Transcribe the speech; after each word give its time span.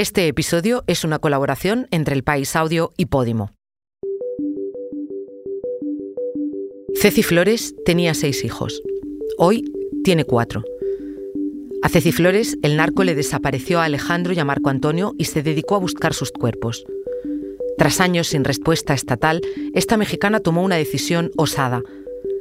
Este 0.00 0.26
episodio 0.28 0.82
es 0.86 1.04
una 1.04 1.18
colaboración 1.18 1.86
entre 1.90 2.14
El 2.14 2.22
País 2.22 2.56
Audio 2.56 2.94
y 2.96 3.04
Podimo. 3.04 3.50
Ceci 6.98 7.22
Flores 7.22 7.74
tenía 7.84 8.14
seis 8.14 8.42
hijos. 8.42 8.80
Hoy 9.36 9.62
tiene 10.02 10.24
cuatro. 10.24 10.64
A 11.82 11.90
Ceci 11.90 12.12
Flores, 12.12 12.56
el 12.62 12.78
narco 12.78 13.04
le 13.04 13.14
desapareció 13.14 13.78
a 13.78 13.84
Alejandro 13.84 14.32
y 14.32 14.38
a 14.38 14.44
Marco 14.46 14.70
Antonio 14.70 15.12
y 15.18 15.26
se 15.26 15.42
dedicó 15.42 15.74
a 15.74 15.80
buscar 15.80 16.14
sus 16.14 16.32
cuerpos. 16.32 16.86
Tras 17.76 18.00
años 18.00 18.28
sin 18.28 18.44
respuesta 18.44 18.94
estatal, 18.94 19.42
esta 19.74 19.98
mexicana 19.98 20.40
tomó 20.40 20.64
una 20.64 20.76
decisión 20.76 21.30
osada. 21.36 21.82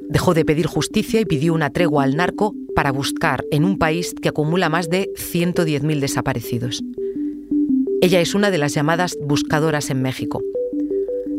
Dejó 0.07 0.33
de 0.33 0.45
pedir 0.45 0.67
justicia 0.67 1.19
y 1.19 1.25
pidió 1.25 1.53
una 1.53 1.71
tregua 1.71 2.05
al 2.05 2.15
narco 2.15 2.55
para 2.73 2.93
buscar 2.93 3.43
en 3.51 3.65
un 3.65 3.77
país 3.77 4.13
que 4.13 4.29
acumula 4.29 4.69
más 4.69 4.89
de 4.89 5.09
110.000 5.17 5.99
desaparecidos. 5.99 6.81
Ella 8.01 8.21
es 8.21 8.33
una 8.33 8.49
de 8.49 8.57
las 8.57 8.73
llamadas 8.73 9.17
buscadoras 9.21 9.89
en 9.89 10.01
México. 10.01 10.41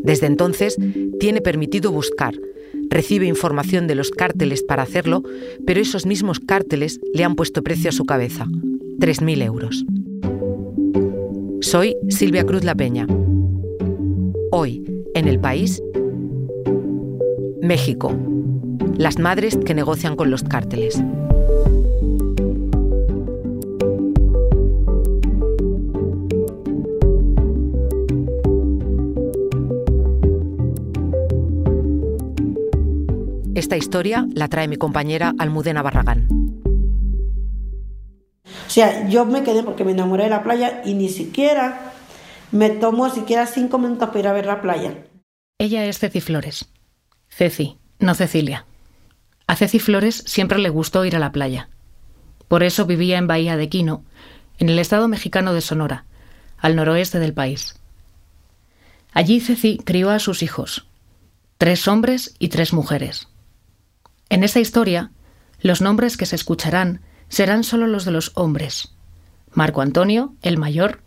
Desde 0.03 0.27
entonces, 0.27 0.77
tiene 1.19 1.41
permitido 1.41 1.91
buscar, 1.91 2.35
recibe 2.89 3.25
información 3.25 3.87
de 3.87 3.95
los 3.95 4.11
cárteles 4.11 4.61
para 4.61 4.83
hacerlo, 4.83 5.23
pero 5.65 5.79
esos 5.79 6.05
mismos 6.05 6.39
cárteles 6.39 6.99
le 7.13 7.23
han 7.23 7.35
puesto 7.35 7.63
precio 7.63 7.89
a 7.89 7.93
su 7.93 8.05
cabeza, 8.05 8.45
3.000 8.99 9.43
euros. 9.43 9.85
Soy 11.61 11.95
Silvia 12.09 12.45
Cruz 12.45 12.63
La 12.63 12.75
Peña. 12.75 13.07
Hoy, 14.51 14.83
en 15.15 15.27
el 15.27 15.39
país, 15.39 15.81
México. 17.61 18.15
Las 18.97 19.17
madres 19.17 19.57
que 19.57 19.73
negocian 19.73 20.15
con 20.15 20.29
los 20.29 20.43
cárteles. 20.43 21.01
Esta 33.71 33.85
historia 33.85 34.27
la 34.33 34.49
trae 34.49 34.67
mi 34.67 34.75
compañera 34.75 35.33
Almudena 35.39 35.81
Barragán. 35.81 36.27
O 38.43 38.69
sea, 38.69 39.07
yo 39.07 39.25
me 39.25 39.43
quedé 39.43 39.63
porque 39.63 39.85
me 39.85 39.93
enamoré 39.93 40.25
de 40.25 40.29
la 40.29 40.43
playa 40.43 40.81
y 40.83 40.93
ni 40.93 41.07
siquiera 41.07 41.93
me 42.51 42.69
tomo 42.69 43.09
siquiera 43.09 43.47
cinco 43.47 43.77
minutos 43.77 44.09
para 44.09 44.19
ir 44.19 44.27
a 44.27 44.33
ver 44.33 44.45
la 44.45 44.61
playa. 44.61 45.05
Ella 45.57 45.85
es 45.85 45.99
Ceci 45.99 46.19
Flores. 46.19 46.67
Ceci, 47.29 47.77
no 47.97 48.13
Cecilia. 48.13 48.65
A 49.47 49.55
Ceci 49.55 49.79
Flores 49.79 50.21
siempre 50.27 50.59
le 50.59 50.67
gustó 50.67 51.05
ir 51.05 51.15
a 51.15 51.19
la 51.19 51.31
playa. 51.31 51.69
Por 52.49 52.63
eso 52.63 52.85
vivía 52.85 53.19
en 53.19 53.27
Bahía 53.27 53.55
de 53.55 53.69
Quino, 53.69 54.03
en 54.57 54.67
el 54.67 54.79
estado 54.79 55.07
mexicano 55.07 55.53
de 55.53 55.61
Sonora, 55.61 56.03
al 56.57 56.75
noroeste 56.75 57.19
del 57.19 57.33
país. 57.33 57.79
Allí 59.13 59.39
Ceci 59.39 59.77
crió 59.77 60.09
a 60.09 60.19
sus 60.19 60.43
hijos, 60.43 60.87
tres 61.57 61.87
hombres 61.87 62.35
y 62.37 62.49
tres 62.49 62.73
mujeres. 62.73 63.30
En 64.31 64.45
esta 64.45 64.61
historia, 64.61 65.11
los 65.59 65.81
nombres 65.81 66.15
que 66.15 66.25
se 66.25 66.37
escucharán 66.37 67.01
serán 67.27 67.65
solo 67.65 67.85
los 67.85 68.05
de 68.05 68.11
los 68.11 68.31
hombres. 68.35 68.95
Marco 69.51 69.81
Antonio, 69.81 70.35
el 70.41 70.57
mayor, 70.57 71.01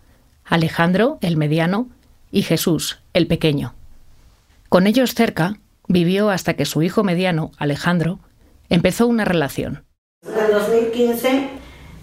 Alejandro, 0.45 1.17
el 1.23 1.39
mediano, 1.39 1.89
y 2.31 2.43
Jesús, 2.43 3.01
el 3.15 3.27
pequeño. 3.27 3.73
Con 4.69 4.87
ellos 4.87 5.15
cerca, 5.15 5.57
vivió 5.89 6.29
hasta 6.29 6.53
que 6.53 6.67
su 6.67 6.83
hijo 6.83 7.03
mediano, 7.03 7.51
Alejandro, 7.57 8.19
empezó 8.69 9.07
una 9.07 9.25
relación. 9.25 9.85
En 10.23 10.53
2015, 10.53 11.49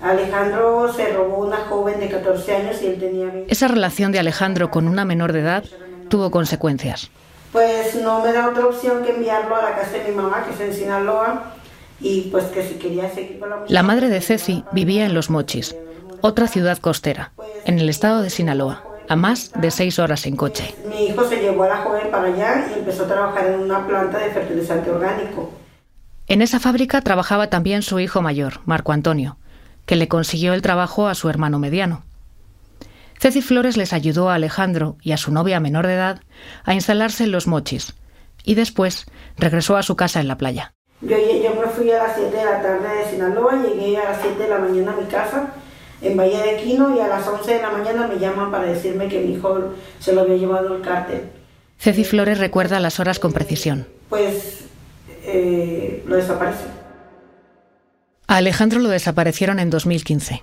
Alejandro 0.01 0.91
se 0.91 1.13
robó 1.13 1.45
una 1.45 1.57
joven 1.57 1.99
de 1.99 2.09
14 2.09 2.55
años 2.55 2.81
y 2.81 2.87
él 2.87 2.99
tenía 2.99 3.31
Esa 3.47 3.67
relación 3.67 4.11
de 4.11 4.17
Alejandro 4.17 4.71
con 4.71 4.87
una 4.87 5.05
menor 5.05 5.33
de 5.33 5.41
edad 5.41 5.65
tuvo 6.09 6.31
consecuencias 6.31 7.11
pues 7.51 7.95
no 7.95 8.23
me 8.23 8.31
da 8.31 8.49
otra 8.49 8.65
opción 8.65 9.03
que 9.03 9.11
enviarlo 9.11 9.55
a 9.55 9.61
la 9.61 9.75
casa 9.75 9.91
de 9.91 10.09
mi 10.09 10.15
mamá, 10.15 10.45
que 10.45 10.53
es 10.53 10.59
en 10.59 10.73
Sinaloa, 10.73 11.53
y 11.99 12.29
pues 12.31 12.45
que 12.45 12.63
si 12.67 12.75
quería 12.75 13.09
seguir 13.09 13.39
con 13.39 13.49
la 13.49 13.63
La 13.67 13.83
madre 13.83 14.09
de 14.09 14.21
Ceci 14.21 14.63
vivía 14.71 15.05
en 15.05 15.13
Los 15.13 15.29
Mochis, 15.29 15.75
otra 16.21 16.47
ciudad 16.47 16.77
costera, 16.77 17.31
en 17.65 17.79
el 17.79 17.89
estado 17.89 18.21
de 18.21 18.29
Sinaloa, 18.29 18.83
a 19.07 19.15
más 19.15 19.51
de 19.53 19.71
seis 19.71 19.99
horas 19.99 20.25
en 20.25 20.35
coche. 20.35 20.73
Mi 20.87 21.07
hijo 21.07 21.27
se 21.27 21.37
llevó 21.37 21.63
a 21.63 21.69
la 21.69 21.77
joven 21.77 22.09
para 22.09 22.27
allá 22.27 22.67
y 22.73 22.79
empezó 22.79 23.03
a 23.03 23.07
trabajar 23.07 23.47
en 23.47 23.59
una 23.59 23.85
planta 23.85 24.19
de 24.19 24.31
fertilizante 24.31 24.89
orgánico. 24.89 25.51
En 26.27 26.41
esa 26.41 26.59
fábrica 26.59 27.01
trabajaba 27.01 27.47
también 27.47 27.81
su 27.81 27.99
hijo 27.99 28.21
mayor, 28.21 28.61
Marco 28.65 28.93
Antonio, 28.93 29.35
que 29.85 29.97
le 29.97 30.07
consiguió 30.07 30.53
el 30.53 30.61
trabajo 30.61 31.07
a 31.07 31.15
su 31.15 31.27
hermano 31.27 31.59
mediano. 31.59 32.03
Ceci 33.21 33.43
Flores 33.43 33.77
les 33.77 33.93
ayudó 33.93 34.31
a 34.31 34.33
Alejandro 34.33 34.97
y 35.03 35.11
a 35.11 35.17
su 35.17 35.31
novia 35.31 35.59
menor 35.59 35.85
de 35.85 35.93
edad 35.93 36.21
a 36.63 36.73
instalarse 36.73 37.23
en 37.23 37.31
los 37.31 37.45
mochis 37.45 37.93
y 38.43 38.55
después 38.55 39.05
regresó 39.37 39.77
a 39.77 39.83
su 39.83 39.95
casa 39.95 40.21
en 40.21 40.27
la 40.27 40.39
playa. 40.39 40.73
Yo, 41.01 41.17
me 41.17 41.67
fui 41.67 41.91
a 41.91 41.99
las 41.99 42.15
7 42.15 42.35
de 42.35 42.43
la 42.43 42.63
tarde 42.63 42.87
de 42.87 43.11
Sinaloa, 43.11 43.61
llegué 43.61 43.95
a 43.97 44.05
las 44.05 44.21
7 44.23 44.41
de 44.41 44.49
la 44.49 44.57
mañana 44.57 44.93
a 44.93 44.95
mi 44.95 45.05
casa 45.05 45.53
en 46.01 46.17
Bahía 46.17 46.41
de 46.41 46.63
Quino 46.63 46.95
y 46.95 46.99
a 46.99 47.07
las 47.07 47.27
11 47.27 47.53
de 47.53 47.61
la 47.61 47.69
mañana 47.69 48.07
me 48.07 48.17
llaman 48.17 48.49
para 48.49 48.63
decirme 48.63 49.07
que 49.07 49.21
mi 49.21 49.33
hijo 49.33 49.75
se 49.99 50.13
lo 50.13 50.21
había 50.21 50.37
llevado 50.37 50.75
el 50.75 50.81
cártel. 50.81 51.29
Ceci 51.77 52.03
Flores 52.03 52.39
recuerda 52.39 52.79
las 52.79 52.99
horas 52.99 53.19
con 53.19 53.33
precisión. 53.33 53.87
Pues 54.09 54.61
eh, 55.25 56.03
lo 56.07 56.15
desapareció. 56.15 56.65
A 58.25 58.37
Alejandro 58.37 58.79
lo 58.79 58.89
desaparecieron 58.89 59.59
en 59.59 59.69
2015. 59.69 60.41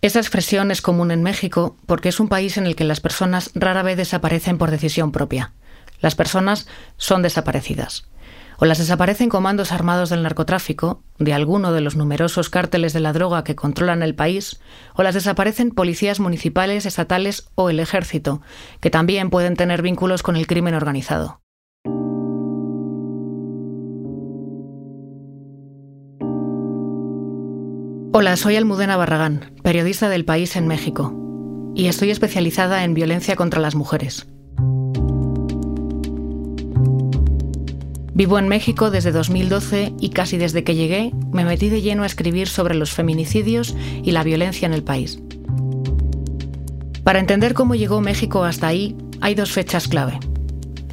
Esa 0.00 0.20
expresión 0.20 0.70
es 0.70 0.80
común 0.80 1.10
en 1.10 1.24
México 1.24 1.76
porque 1.86 2.08
es 2.08 2.20
un 2.20 2.28
país 2.28 2.56
en 2.56 2.66
el 2.66 2.76
que 2.76 2.84
las 2.84 3.00
personas 3.00 3.50
rara 3.54 3.82
vez 3.82 3.96
desaparecen 3.96 4.56
por 4.56 4.70
decisión 4.70 5.10
propia. 5.10 5.54
Las 6.00 6.14
personas 6.14 6.68
son 6.96 7.20
desaparecidas. 7.22 8.08
O 8.58 8.64
las 8.64 8.78
desaparecen 8.78 9.28
comandos 9.28 9.72
armados 9.72 10.10
del 10.10 10.22
narcotráfico, 10.22 11.02
de 11.18 11.32
alguno 11.32 11.72
de 11.72 11.80
los 11.80 11.96
numerosos 11.96 12.48
cárteles 12.48 12.92
de 12.92 13.00
la 13.00 13.12
droga 13.12 13.42
que 13.42 13.56
controlan 13.56 14.04
el 14.04 14.14
país, 14.14 14.60
o 14.94 15.02
las 15.02 15.14
desaparecen 15.14 15.72
policías 15.72 16.20
municipales, 16.20 16.86
estatales 16.86 17.48
o 17.56 17.68
el 17.68 17.80
ejército, 17.80 18.40
que 18.80 18.90
también 18.90 19.30
pueden 19.30 19.56
tener 19.56 19.82
vínculos 19.82 20.22
con 20.22 20.36
el 20.36 20.46
crimen 20.46 20.74
organizado. 20.74 21.40
Hola, 28.10 28.38
soy 28.38 28.56
Almudena 28.56 28.96
Barragán, 28.96 29.52
periodista 29.62 30.08
del 30.08 30.24
País 30.24 30.56
en 30.56 30.66
México, 30.66 31.12
y 31.74 31.88
estoy 31.88 32.10
especializada 32.10 32.82
en 32.84 32.94
violencia 32.94 33.36
contra 33.36 33.60
las 33.60 33.74
mujeres. 33.74 34.26
Vivo 38.14 38.38
en 38.38 38.48
México 38.48 38.90
desde 38.90 39.12
2012 39.12 39.92
y 40.00 40.08
casi 40.08 40.38
desde 40.38 40.64
que 40.64 40.74
llegué 40.74 41.12
me 41.32 41.44
metí 41.44 41.68
de 41.68 41.82
lleno 41.82 42.02
a 42.02 42.06
escribir 42.06 42.48
sobre 42.48 42.74
los 42.74 42.92
feminicidios 42.92 43.76
y 44.02 44.12
la 44.12 44.24
violencia 44.24 44.64
en 44.64 44.72
el 44.72 44.82
país. 44.82 45.20
Para 47.04 47.18
entender 47.18 47.52
cómo 47.52 47.74
llegó 47.74 48.00
México 48.00 48.42
hasta 48.44 48.68
ahí, 48.68 48.96
hay 49.20 49.34
dos 49.34 49.52
fechas 49.52 49.86
clave. 49.86 50.18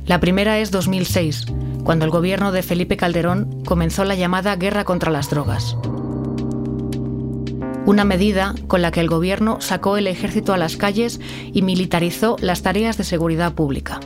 La 0.05 0.19
primera 0.19 0.59
es 0.59 0.69
2006, 0.69 1.45
cuando 1.85 2.03
el 2.03 2.11
gobierno 2.11 2.51
de 2.51 2.61
Felipe 2.61 2.97
Calderón 2.97 3.63
comenzó 3.63 4.03
la 4.03 4.15
llamada 4.15 4.57
Guerra 4.57 4.83
contra 4.83 5.13
las 5.13 5.29
Drogas 5.29 5.77
una 7.85 8.03
medida 8.03 8.55
con 8.67 8.81
la 8.81 8.91
que 8.91 8.99
el 8.99 9.07
gobierno 9.07 9.61
sacó 9.61 9.97
el 9.97 10.07
ejército 10.07 10.53
a 10.53 10.57
las 10.57 10.77
calles 10.77 11.19
y 11.53 11.61
militarizó 11.61 12.35
las 12.39 12.61
tareas 12.61 12.97
de 12.97 13.03
seguridad 13.03 13.53
pública. 13.53 13.99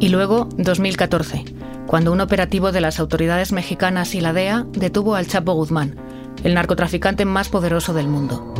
Y 0.00 0.08
luego, 0.08 0.48
2014, 0.56 1.44
cuando 1.86 2.12
un 2.12 2.20
operativo 2.20 2.72
de 2.72 2.80
las 2.80 2.98
autoridades 3.00 3.52
mexicanas 3.52 4.14
y 4.14 4.20
la 4.20 4.32
DEA 4.32 4.66
detuvo 4.72 5.14
al 5.14 5.26
Chapo 5.26 5.52
Guzmán, 5.52 5.96
el 6.42 6.54
narcotraficante 6.54 7.24
más 7.24 7.48
poderoso 7.48 7.92
del 7.92 8.08
mundo. 8.08 8.54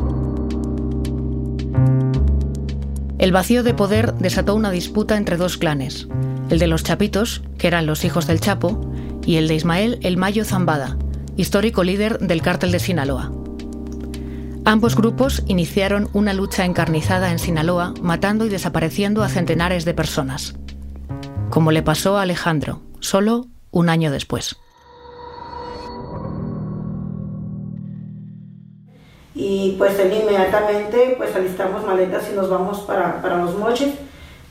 El 3.18 3.32
vacío 3.32 3.62
de 3.62 3.72
poder 3.72 4.14
desató 4.14 4.54
una 4.54 4.70
disputa 4.70 5.16
entre 5.16 5.36
dos 5.36 5.56
clanes, 5.56 6.08
el 6.50 6.58
de 6.58 6.66
los 6.66 6.82
Chapitos, 6.82 7.42
que 7.56 7.68
eran 7.68 7.86
los 7.86 8.04
hijos 8.04 8.26
del 8.26 8.40
Chapo, 8.40 8.80
y 9.24 9.36
el 9.36 9.48
de 9.48 9.54
Ismael 9.54 9.98
El 10.02 10.16
Mayo 10.16 10.44
Zambada, 10.44 10.96
histórico 11.36 11.84
líder 11.84 12.18
del 12.18 12.42
cártel 12.42 12.72
de 12.72 12.80
Sinaloa. 12.80 13.32
Ambos 14.64 14.94
grupos 14.94 15.42
iniciaron 15.48 16.08
una 16.12 16.32
lucha 16.34 16.64
encarnizada 16.64 17.32
en 17.32 17.40
Sinaloa, 17.40 17.94
matando 18.00 18.46
y 18.46 18.48
desapareciendo 18.48 19.24
a 19.24 19.28
centenares 19.28 19.84
de 19.84 19.92
personas. 19.92 20.54
Como 21.50 21.72
le 21.72 21.82
pasó 21.82 22.16
a 22.16 22.22
Alejandro, 22.22 22.80
solo 23.00 23.46
un 23.72 23.88
año 23.88 24.12
después. 24.12 24.56
Y 29.34 29.74
pues 29.78 29.98
él 29.98 30.12
inmediatamente 30.12 31.14
pues 31.16 31.34
alistamos 31.34 31.84
maletas 31.84 32.28
y 32.32 32.36
nos 32.36 32.48
vamos 32.48 32.80
para, 32.82 33.20
para 33.20 33.38
los 33.38 33.58
moches 33.58 33.94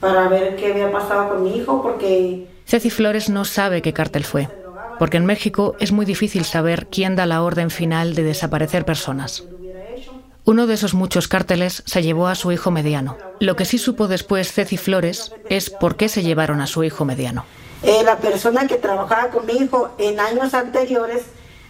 para 0.01 0.27
ver 0.27 0.57
qué 0.57 0.73
había 0.73 0.91
pasado 0.91 1.29
con 1.29 1.43
mi 1.43 1.55
hijo 1.55 1.81
porque... 1.81 2.47
Ceci 2.65 2.89
Flores 2.89 3.29
no 3.29 3.45
sabe 3.45 3.81
qué 3.81 3.93
cártel 3.93 4.25
fue, 4.25 4.49
porque 4.99 5.17
en 5.17 5.25
México 5.25 5.75
es 5.79 5.93
muy 5.93 6.05
difícil 6.05 6.43
saber 6.43 6.87
quién 6.87 7.15
da 7.15 7.25
la 7.25 7.43
orden 7.43 7.69
final 7.69 8.13
de 8.13 8.23
desaparecer 8.23 8.83
personas. 8.83 9.45
Uno 10.43 10.65
de 10.65 10.73
esos 10.73 10.95
muchos 10.95 11.27
cárteles 11.27 11.83
se 11.85 12.01
llevó 12.01 12.27
a 12.27 12.35
su 12.35 12.51
hijo 12.51 12.71
mediano. 12.71 13.17
Lo 13.39 13.55
que 13.55 13.65
sí 13.65 13.77
supo 13.77 14.07
después 14.07 14.51
Ceci 14.51 14.77
Flores 14.77 15.31
es 15.49 15.69
por 15.69 15.97
qué 15.97 16.09
se 16.09 16.23
llevaron 16.23 16.61
a 16.61 16.67
su 16.67 16.83
hijo 16.83 17.05
mediano. 17.05 17.45
Eh, 17.83 18.01
la 18.03 18.17
persona 18.17 18.67
que 18.67 18.75
trabajaba 18.75 19.29
con 19.29 19.45
mi 19.45 19.53
hijo 19.53 19.91
en 19.99 20.19
años 20.19 20.53
anteriores 20.53 21.23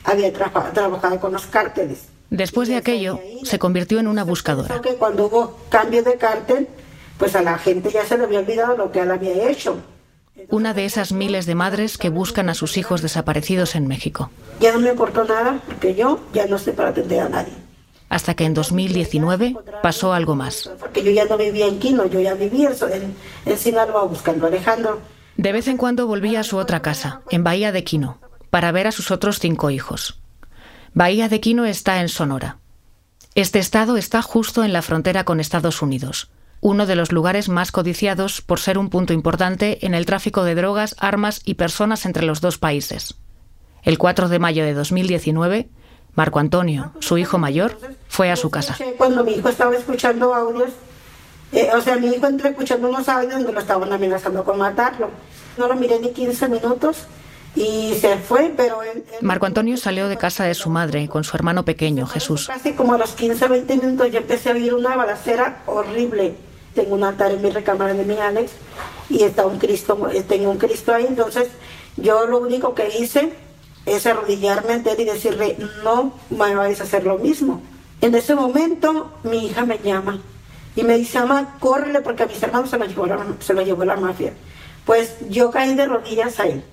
había 0.03 0.31
trabajado 0.31 1.19
con 1.19 1.33
los 1.33 1.45
cárteles. 1.47 2.05
Después 2.29 2.69
de 2.69 2.77
aquello, 2.77 3.19
se 3.43 3.59
convirtió 3.59 3.99
en 3.99 4.07
una 4.07 4.23
buscadora. 4.23 4.79
Que 4.81 4.95
cuando 4.95 5.25
hubo 5.25 5.57
cambio 5.69 6.01
de 6.01 6.15
cártel, 6.15 6.69
pues 7.17 7.35
a 7.35 7.41
la 7.41 7.57
gente 7.57 7.91
ya 7.91 8.05
se 8.05 8.17
le 8.17 8.23
había 8.23 8.39
olvidado 8.39 8.77
lo 8.77 8.91
que 8.91 9.01
él 9.01 9.11
había 9.11 9.49
hecho. 9.49 9.81
Una 10.49 10.73
de 10.73 10.85
esas 10.85 11.11
miles 11.11 11.45
de 11.45 11.55
madres 11.55 11.97
que 11.97 12.09
buscan 12.09 12.49
a 12.49 12.53
sus 12.53 12.77
hijos 12.77 13.01
desaparecidos 13.01 13.75
en 13.75 13.87
México. 13.87 14.31
Ya 14.61 14.71
no 14.71 14.79
me 14.79 14.89
importó 14.89 15.25
nada, 15.25 15.59
porque 15.67 15.93
yo 15.93 16.21
ya 16.33 16.45
no 16.47 16.55
estoy 16.55 16.73
para 16.73 16.89
atender 16.89 17.19
a 17.19 17.29
nadie. 17.29 17.53
Hasta 18.11 18.33
que 18.33 18.43
en 18.43 18.53
2019 18.53 19.55
pasó 19.81 20.11
algo 20.11 20.35
más. 20.35 20.69
Porque 20.81 21.01
yo 21.01 21.11
ya 21.11 21.23
no 21.23 21.37
vivía 21.37 21.65
en 21.65 21.79
Quino, 21.79 22.05
yo 22.07 22.19
ya 22.19 22.33
vivía 22.33 22.69
en, 22.93 23.15
en 23.45 23.57
Sinaloa 23.57 24.03
buscando 24.03 24.45
a 24.45 24.49
Alejandro. 24.49 24.99
De 25.37 25.53
vez 25.53 25.69
en 25.69 25.77
cuando 25.77 26.07
volvía 26.07 26.41
a 26.41 26.43
su 26.43 26.57
otra 26.57 26.81
casa, 26.81 27.21
en 27.29 27.45
Bahía 27.45 27.71
de 27.71 27.85
Quino, 27.85 28.17
para 28.49 28.73
ver 28.73 28.85
a 28.85 28.91
sus 28.91 29.11
otros 29.11 29.39
cinco 29.39 29.69
hijos. 29.69 30.19
Bahía 30.93 31.29
de 31.29 31.39
Quino 31.39 31.63
está 31.63 32.01
en 32.01 32.09
Sonora. 32.09 32.57
Este 33.33 33.59
estado 33.59 33.95
está 33.95 34.21
justo 34.21 34.65
en 34.65 34.73
la 34.73 34.81
frontera 34.81 35.23
con 35.23 35.39
Estados 35.39 35.81
Unidos, 35.81 36.29
uno 36.59 36.85
de 36.85 36.97
los 36.97 37.13
lugares 37.13 37.47
más 37.47 37.71
codiciados 37.71 38.41
por 38.41 38.59
ser 38.59 38.77
un 38.77 38.89
punto 38.89 39.13
importante 39.13 39.85
en 39.85 39.95
el 39.95 40.05
tráfico 40.05 40.43
de 40.43 40.55
drogas, 40.55 40.97
armas 40.99 41.39
y 41.45 41.53
personas 41.53 42.05
entre 42.05 42.25
los 42.25 42.41
dos 42.41 42.57
países. 42.57 43.15
El 43.83 43.97
4 43.97 44.27
de 44.27 44.39
mayo 44.39 44.65
de 44.65 44.73
2019, 44.73 45.69
Marco 46.15 46.39
Antonio, 46.39 46.91
su 46.99 47.17
hijo 47.17 47.37
mayor, 47.37 47.77
fue 48.07 48.31
a 48.31 48.35
su 48.35 48.49
casa. 48.49 48.77
Cuando 48.97 49.23
mi 49.23 49.33
hijo 49.33 49.49
estaba 49.49 49.75
escuchando 49.75 50.33
audios, 50.33 50.71
eh, 51.53 51.69
o 51.73 51.81
sea, 51.81 51.95
mi 51.97 52.07
hijo 52.07 52.27
entró 52.27 52.49
escuchando 52.49 52.89
unos 52.89 53.07
audios 53.07 53.33
donde 53.33 53.53
lo 53.53 53.59
estaban 53.59 53.91
amenazando 53.91 54.43
con 54.43 54.57
matarlo. 54.57 55.09
No 55.57 55.67
lo 55.67 55.75
miré 55.75 55.99
ni 55.99 56.11
15 56.11 56.49
minutos 56.49 57.07
y 57.55 57.95
se 57.99 58.17
fue, 58.17 58.53
pero 58.55 58.79
Marco 59.21 59.45
Antonio 59.45 59.75
salió 59.77 60.07
de 60.07 60.17
casa 60.17 60.45
de 60.45 60.53
su 60.53 60.69
madre 60.69 61.07
con 61.09 61.23
su 61.23 61.35
hermano 61.35 61.65
pequeño, 61.65 62.07
Jesús. 62.07 62.47
Casi 62.47 62.73
como 62.73 62.93
a 62.93 62.97
los 62.97 63.11
15 63.11 63.47
20 63.47 63.77
minutos 63.77 64.11
yo 64.11 64.19
empecé 64.19 64.49
a 64.51 64.53
oír 64.53 64.73
una 64.73 64.95
balacera 64.95 65.63
horrible. 65.65 66.35
Tengo 66.73 66.95
un 66.95 67.03
altar 67.03 67.31
en 67.31 67.41
mi 67.41 67.49
recámara 67.49 67.93
de 67.93 68.05
mi 68.05 68.17
Alex 68.17 68.51
y 69.09 69.23
está 69.23 69.45
un 69.45 69.59
Cristo, 69.59 70.09
eh, 70.09 70.23
tengo 70.23 70.49
un 70.49 70.57
Cristo 70.57 70.93
ahí, 70.93 71.05
entonces 71.05 71.49
yo 71.97 72.25
lo 72.27 72.37
único 72.37 72.73
que 72.73 72.97
hice 72.97 73.33
es 73.85 74.05
arrodillarme 74.05 74.73
ante 74.73 74.91
él 74.91 75.01
y 75.01 75.05
decirle, 75.05 75.57
no 75.83 76.13
me 76.29 76.55
vais 76.55 76.79
a 76.79 76.83
hacer 76.83 77.03
lo 77.03 77.17
mismo. 77.17 77.61
En 78.01 78.15
ese 78.15 78.35
momento 78.35 79.11
mi 79.23 79.45
hija 79.45 79.65
me 79.65 79.79
llama 79.79 80.19
y 80.75 80.83
me 80.83 80.97
dice, 80.97 81.19
mamá, 81.19 81.57
córrele 81.59 82.01
porque 82.01 82.23
a 82.23 82.27
mis 82.27 82.41
hermanos 82.41 82.69
se 82.69 82.77
lo 82.77 82.85
llevó 82.85 83.07
se 83.39 83.53
lo 83.53 83.61
llevó 83.61 83.85
la 83.85 83.95
mafia. 83.95 84.33
Pues 84.85 85.17
yo 85.29 85.51
caí 85.51 85.75
de 85.75 85.85
rodillas 85.85 86.39
a 86.39 86.47
él. 86.47 86.63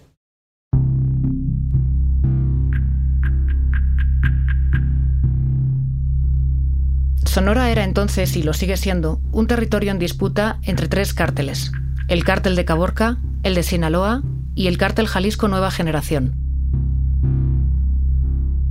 Sonora 7.25 7.71
era 7.71 7.85
entonces, 7.85 8.35
y 8.37 8.43
lo 8.43 8.53
sigue 8.53 8.77
siendo, 8.77 9.21
un 9.33 9.47
territorio 9.47 9.93
en 9.93 9.99
disputa 9.99 10.59
entre 10.63 10.89
tres 10.89 11.15
cárteles. 11.15 11.71
El 12.09 12.25
cártel 12.25 12.57
de 12.57 12.65
Caborca, 12.65 13.19
el 13.43 13.55
de 13.55 13.63
Sinaloa 13.63 14.23
y 14.55 14.67
el 14.67 14.79
cártel 14.79 15.07
Jalisco 15.07 15.47
Nueva 15.47 15.71
Generación. 15.71 16.48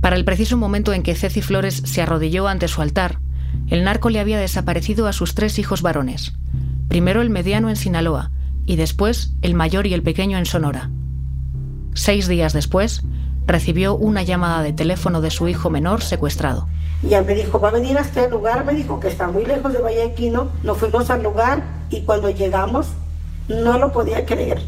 Para 0.08 0.16
el 0.16 0.24
preciso 0.24 0.56
momento 0.56 0.94
en 0.94 1.02
que 1.02 1.14
Ceci 1.14 1.42
Flores 1.42 1.82
se 1.84 2.00
arrodilló 2.00 2.48
ante 2.48 2.66
su 2.66 2.80
altar, 2.80 3.18
el 3.68 3.84
narco 3.84 4.08
le 4.08 4.20
había 4.20 4.38
desaparecido 4.38 5.06
a 5.06 5.12
sus 5.12 5.34
tres 5.34 5.58
hijos 5.58 5.82
varones. 5.82 6.32
Primero 6.88 7.20
el 7.20 7.28
mediano 7.28 7.68
en 7.68 7.76
Sinaloa 7.76 8.30
y 8.64 8.76
después 8.76 9.34
el 9.42 9.52
mayor 9.52 9.86
y 9.86 9.92
el 9.92 10.02
pequeño 10.02 10.38
en 10.38 10.46
Sonora. 10.46 10.88
Seis 11.92 12.26
días 12.26 12.54
después, 12.54 13.02
recibió 13.46 13.96
una 13.96 14.22
llamada 14.22 14.62
de 14.62 14.72
teléfono 14.72 15.20
de 15.20 15.30
su 15.30 15.46
hijo 15.46 15.68
menor 15.68 16.00
secuestrado. 16.00 16.68
Y 17.02 17.12
él 17.12 17.26
me 17.26 17.34
dijo, 17.34 17.60
va 17.60 17.68
a 17.68 17.72
venir 17.72 17.98
a 17.98 18.00
este 18.00 18.30
lugar, 18.30 18.64
me 18.64 18.72
dijo 18.72 19.00
que 19.00 19.08
está 19.08 19.28
muy 19.28 19.44
lejos 19.44 19.74
de 19.74 19.80
Vallequino. 19.80 20.48
Nos 20.62 20.78
fuimos 20.78 21.10
al 21.10 21.22
lugar 21.22 21.62
y 21.90 22.00
cuando 22.00 22.30
llegamos 22.30 22.86
no 23.48 23.76
lo 23.76 23.92
podía 23.92 24.24
creer. 24.24 24.62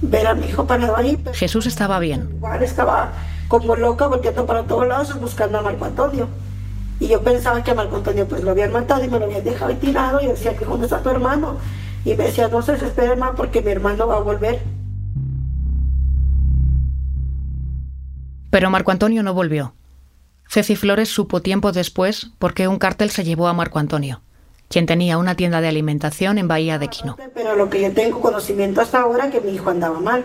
Ver 0.00 0.28
a 0.28 0.34
mi 0.36 0.46
hijo 0.46 0.64
parado 0.68 0.96
ahí. 0.96 1.20
Jesús 1.32 1.66
estaba 1.66 1.98
bien. 1.98 2.28
Igual 2.36 2.62
estaba 2.62 3.10
como 3.50 3.74
loca 3.74 4.06
volteando 4.06 4.46
para 4.46 4.62
todos 4.62 4.86
lados 4.86 5.20
buscando 5.20 5.58
a 5.58 5.62
Marco 5.62 5.84
Antonio. 5.84 6.28
Y 7.00 7.08
yo 7.08 7.20
pensaba 7.20 7.64
que 7.64 7.72
a 7.72 7.74
Marco 7.74 7.96
Antonio 7.96 8.28
pues 8.28 8.44
lo 8.44 8.52
habían 8.52 8.72
matado 8.72 9.04
y 9.04 9.08
me 9.08 9.18
lo 9.18 9.24
habían 9.24 9.42
dejado 9.42 9.72
ahí 9.72 9.76
tirado. 9.76 10.20
Y 10.20 10.28
decía, 10.28 10.56
que 10.56 10.64
¿dónde 10.64 10.86
está 10.86 11.02
tu 11.02 11.10
hermano? 11.10 11.56
Y 12.04 12.10
me 12.14 12.24
decía, 12.26 12.46
no 12.46 12.62
se 12.62 12.72
desespere 12.72 13.16
más 13.16 13.32
porque 13.36 13.60
mi 13.60 13.72
hermano 13.72 14.06
va 14.06 14.18
a 14.18 14.20
volver. 14.20 14.60
Pero 18.50 18.70
Marco 18.70 18.92
Antonio 18.92 19.24
no 19.24 19.34
volvió. 19.34 19.74
Ceci 20.48 20.76
Flores 20.76 21.08
supo 21.08 21.42
tiempo 21.42 21.72
después 21.72 22.30
por 22.38 22.54
qué 22.54 22.68
un 22.68 22.78
cártel 22.78 23.10
se 23.10 23.24
llevó 23.24 23.48
a 23.48 23.52
Marco 23.52 23.80
Antonio, 23.80 24.20
quien 24.68 24.86
tenía 24.86 25.18
una 25.18 25.34
tienda 25.34 25.60
de 25.60 25.66
alimentación 25.66 26.38
en 26.38 26.46
Bahía 26.46 26.78
de 26.78 26.86
Quino. 26.86 27.16
Pero 27.34 27.56
lo 27.56 27.68
que 27.68 27.82
yo 27.82 27.92
tengo 27.92 28.20
conocimiento 28.20 28.80
hasta 28.80 29.00
ahora 29.00 29.28
que 29.28 29.40
mi 29.40 29.50
hijo 29.50 29.70
andaba 29.70 29.98
mal, 29.98 30.24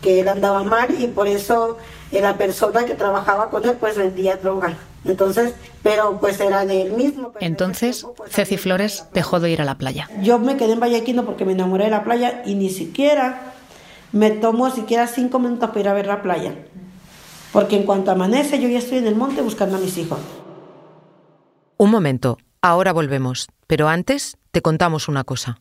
que 0.00 0.20
él 0.20 0.28
andaba 0.28 0.62
mal 0.62 0.94
y 0.96 1.08
por 1.08 1.26
eso 1.26 1.78
la 2.12 2.36
persona 2.36 2.84
que 2.84 2.94
trabajaba 2.94 3.50
con 3.50 3.64
él 3.64 3.76
pues 3.78 3.96
vendía 3.96 4.36
droga. 4.36 4.76
Entonces, 5.04 5.54
pero 5.82 6.18
pues 6.18 6.40
era 6.40 6.66
de 6.66 6.82
él 6.82 6.92
mismo. 6.92 7.32
Entonces, 7.40 8.06
pues, 8.16 8.32
Ceci 8.32 8.56
Flores 8.56 9.06
dejó 9.14 9.40
de 9.40 9.50
ir 9.50 9.60
a 9.60 9.64
la 9.64 9.76
playa. 9.76 10.08
Yo 10.22 10.38
me 10.38 10.56
quedé 10.56 10.72
en 10.72 10.80
Vallequino 10.80 11.24
porque 11.24 11.44
me 11.44 11.52
enamoré 11.52 11.84
de 11.84 11.90
la 11.90 12.04
playa 12.04 12.42
y 12.44 12.54
ni 12.54 12.70
siquiera 12.70 13.52
me 14.12 14.30
tomo 14.30 14.70
siquiera 14.70 15.06
cinco 15.06 15.38
minutos 15.38 15.68
para 15.68 15.80
ir 15.80 15.88
a 15.88 15.94
ver 15.94 16.06
la 16.06 16.22
playa. 16.22 16.54
Porque 17.52 17.76
en 17.76 17.84
cuanto 17.84 18.10
amanece 18.10 18.60
yo 18.60 18.68
ya 18.68 18.78
estoy 18.78 18.98
en 18.98 19.06
el 19.06 19.14
monte 19.14 19.40
buscando 19.42 19.76
a 19.76 19.80
mis 19.80 19.96
hijos. 19.98 20.18
Un 21.76 21.90
momento, 21.90 22.38
ahora 22.60 22.92
volvemos, 22.92 23.48
pero 23.66 23.88
antes 23.88 24.36
te 24.50 24.62
contamos 24.62 25.08
una 25.08 25.24
cosa. 25.24 25.60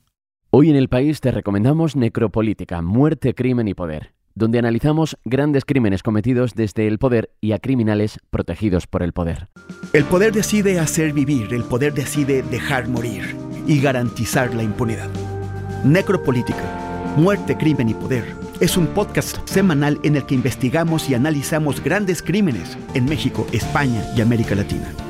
Hoy 0.49 0.69
en 0.69 0.75
el 0.75 0.89
país 0.89 1.21
te 1.21 1.31
recomendamos 1.31 1.95
Necropolítica, 1.95 2.81
Muerte, 2.81 3.35
Crimen 3.35 3.67
y 3.67 3.73
Poder, 3.73 4.13
donde 4.37 4.59
analizamos 4.59 5.17
grandes 5.25 5.65
crímenes 5.65 6.03
cometidos 6.03 6.53
desde 6.53 6.87
el 6.87 6.99
poder 6.99 7.31
y 7.41 7.53
a 7.53 7.59
criminales 7.59 8.19
protegidos 8.29 8.85
por 8.85 9.01
el 9.01 9.11
poder. 9.11 9.49
El 9.93 10.03
poder 10.05 10.31
decide 10.31 10.79
hacer 10.79 11.11
vivir, 11.13 11.53
el 11.53 11.63
poder 11.63 11.93
decide 11.93 12.43
dejar 12.43 12.87
morir 12.87 13.35
y 13.65 13.81
garantizar 13.81 14.53
la 14.53 14.63
impunidad. 14.63 15.09
Necropolítica, 15.83 17.15
Muerte, 17.17 17.57
Crimen 17.57 17.89
y 17.89 17.93
Poder 17.93 18.35
es 18.59 18.77
un 18.77 18.87
podcast 18.87 19.37
semanal 19.47 19.99
en 20.03 20.15
el 20.15 20.25
que 20.25 20.35
investigamos 20.35 21.09
y 21.09 21.15
analizamos 21.15 21.83
grandes 21.83 22.21
crímenes 22.21 22.77
en 22.93 23.05
México, 23.05 23.45
España 23.51 24.03
y 24.15 24.21
América 24.21 24.55
Latina. 24.55 25.06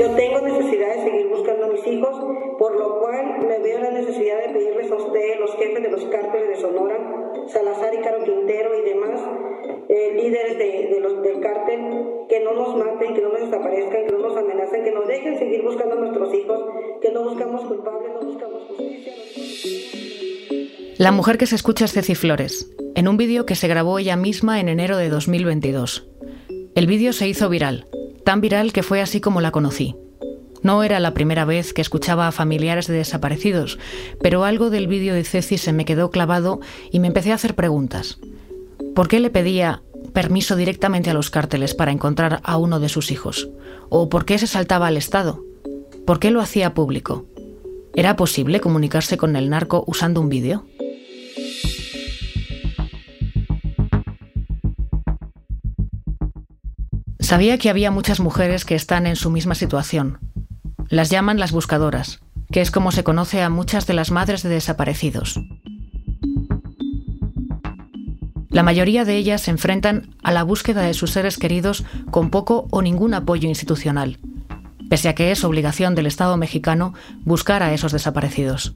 Yo 0.00 0.08
tengo 0.12 0.40
necesidad 0.40 0.96
de 0.96 1.02
seguir 1.02 1.28
buscando 1.28 1.66
a 1.66 1.68
mis 1.68 1.86
hijos, 1.86 2.16
por 2.58 2.74
lo 2.74 3.00
cual 3.00 3.46
me 3.46 3.58
veo 3.58 3.80
la 3.80 3.90
necesidad 3.90 4.38
de 4.46 4.54
pedirles 4.54 4.90
a 4.90 4.94
ustedes, 4.94 5.38
los 5.38 5.54
jefes 5.56 5.82
de 5.82 5.90
los 5.90 6.06
cárteles 6.06 6.48
de 6.48 6.56
Sonora, 6.56 6.96
Salazar 7.48 7.92
y 7.92 7.98
Caro 7.98 8.24
Quintero 8.24 8.70
y 8.78 8.88
demás, 8.88 9.20
eh, 9.90 10.14
líderes 10.16 10.56
de, 10.56 11.00
los, 11.00 11.20
del 11.20 11.40
cártel, 11.40 11.80
que 12.30 12.40
no 12.40 12.54
nos 12.54 12.78
maten, 12.78 13.12
que 13.12 13.20
no 13.20 13.28
nos 13.28 13.40
desaparezcan, 13.42 14.06
que 14.06 14.12
no 14.12 14.18
nos 14.20 14.38
amenacen, 14.38 14.84
que 14.84 14.90
nos 14.90 15.06
dejen 15.06 15.38
seguir 15.38 15.62
buscando 15.62 15.96
a 15.96 15.98
nuestros 15.98 16.32
hijos, 16.32 16.58
que 17.02 17.12
no 17.12 17.22
buscamos 17.24 17.62
culpables, 17.66 18.10
no 18.14 18.20
buscamos 18.26 18.62
justicia. 18.68 19.12
La 20.96 21.12
mujer 21.12 21.36
que 21.36 21.44
se 21.44 21.56
escucha 21.56 21.84
es 21.84 21.92
Ceci 21.92 22.14
Flores, 22.14 22.74
en 22.94 23.06
un 23.06 23.18
vídeo 23.18 23.44
que 23.44 23.54
se 23.54 23.68
grabó 23.68 23.98
ella 23.98 24.16
misma 24.16 24.60
en 24.60 24.70
enero 24.70 24.96
de 24.96 25.10
2022. 25.10 26.08
El 26.74 26.86
vídeo 26.86 27.12
se 27.12 27.28
hizo 27.28 27.50
viral 27.50 27.89
tan 28.24 28.40
viral 28.40 28.72
que 28.72 28.82
fue 28.82 29.00
así 29.00 29.20
como 29.20 29.40
la 29.40 29.50
conocí. 29.50 29.96
No 30.62 30.82
era 30.82 31.00
la 31.00 31.14
primera 31.14 31.44
vez 31.44 31.72
que 31.72 31.80
escuchaba 31.80 32.28
a 32.28 32.32
familiares 32.32 32.86
de 32.86 32.94
desaparecidos, 32.94 33.78
pero 34.20 34.44
algo 34.44 34.68
del 34.68 34.88
vídeo 34.88 35.14
de 35.14 35.24
Ceci 35.24 35.56
se 35.56 35.72
me 35.72 35.84
quedó 35.86 36.10
clavado 36.10 36.60
y 36.90 37.00
me 37.00 37.06
empecé 37.06 37.32
a 37.32 37.36
hacer 37.36 37.54
preguntas. 37.54 38.18
¿Por 38.94 39.08
qué 39.08 39.20
le 39.20 39.30
pedía 39.30 39.82
permiso 40.12 40.56
directamente 40.56 41.10
a 41.10 41.14
los 41.14 41.30
cárteles 41.30 41.74
para 41.74 41.92
encontrar 41.92 42.40
a 42.44 42.58
uno 42.58 42.78
de 42.78 42.90
sus 42.90 43.10
hijos? 43.10 43.48
¿O 43.88 44.08
por 44.08 44.24
qué 44.24 44.38
se 44.38 44.46
saltaba 44.46 44.88
al 44.88 44.96
Estado? 44.96 45.42
¿Por 46.06 46.18
qué 46.18 46.30
lo 46.30 46.40
hacía 46.40 46.74
público? 46.74 47.24
¿Era 47.94 48.16
posible 48.16 48.60
comunicarse 48.60 49.16
con 49.16 49.36
el 49.36 49.48
narco 49.48 49.84
usando 49.86 50.20
un 50.20 50.28
vídeo? 50.28 50.64
Sabía 57.30 57.58
que 57.58 57.70
había 57.70 57.92
muchas 57.92 58.18
mujeres 58.18 58.64
que 58.64 58.74
están 58.74 59.06
en 59.06 59.14
su 59.14 59.30
misma 59.30 59.54
situación. 59.54 60.18
Las 60.88 61.10
llaman 61.10 61.38
las 61.38 61.52
buscadoras, 61.52 62.18
que 62.50 62.60
es 62.60 62.72
como 62.72 62.90
se 62.90 63.04
conoce 63.04 63.40
a 63.40 63.48
muchas 63.48 63.86
de 63.86 63.94
las 63.94 64.10
madres 64.10 64.42
de 64.42 64.48
desaparecidos. 64.48 65.38
La 68.48 68.64
mayoría 68.64 69.04
de 69.04 69.14
ellas 69.14 69.42
se 69.42 69.52
enfrentan 69.52 70.12
a 70.24 70.32
la 70.32 70.42
búsqueda 70.42 70.82
de 70.82 70.92
sus 70.92 71.12
seres 71.12 71.38
queridos 71.38 71.84
con 72.10 72.30
poco 72.30 72.66
o 72.72 72.82
ningún 72.82 73.14
apoyo 73.14 73.48
institucional, 73.48 74.18
pese 74.88 75.08
a 75.08 75.14
que 75.14 75.30
es 75.30 75.44
obligación 75.44 75.94
del 75.94 76.06
Estado 76.06 76.36
mexicano 76.36 76.94
buscar 77.24 77.62
a 77.62 77.72
esos 77.72 77.92
desaparecidos. 77.92 78.74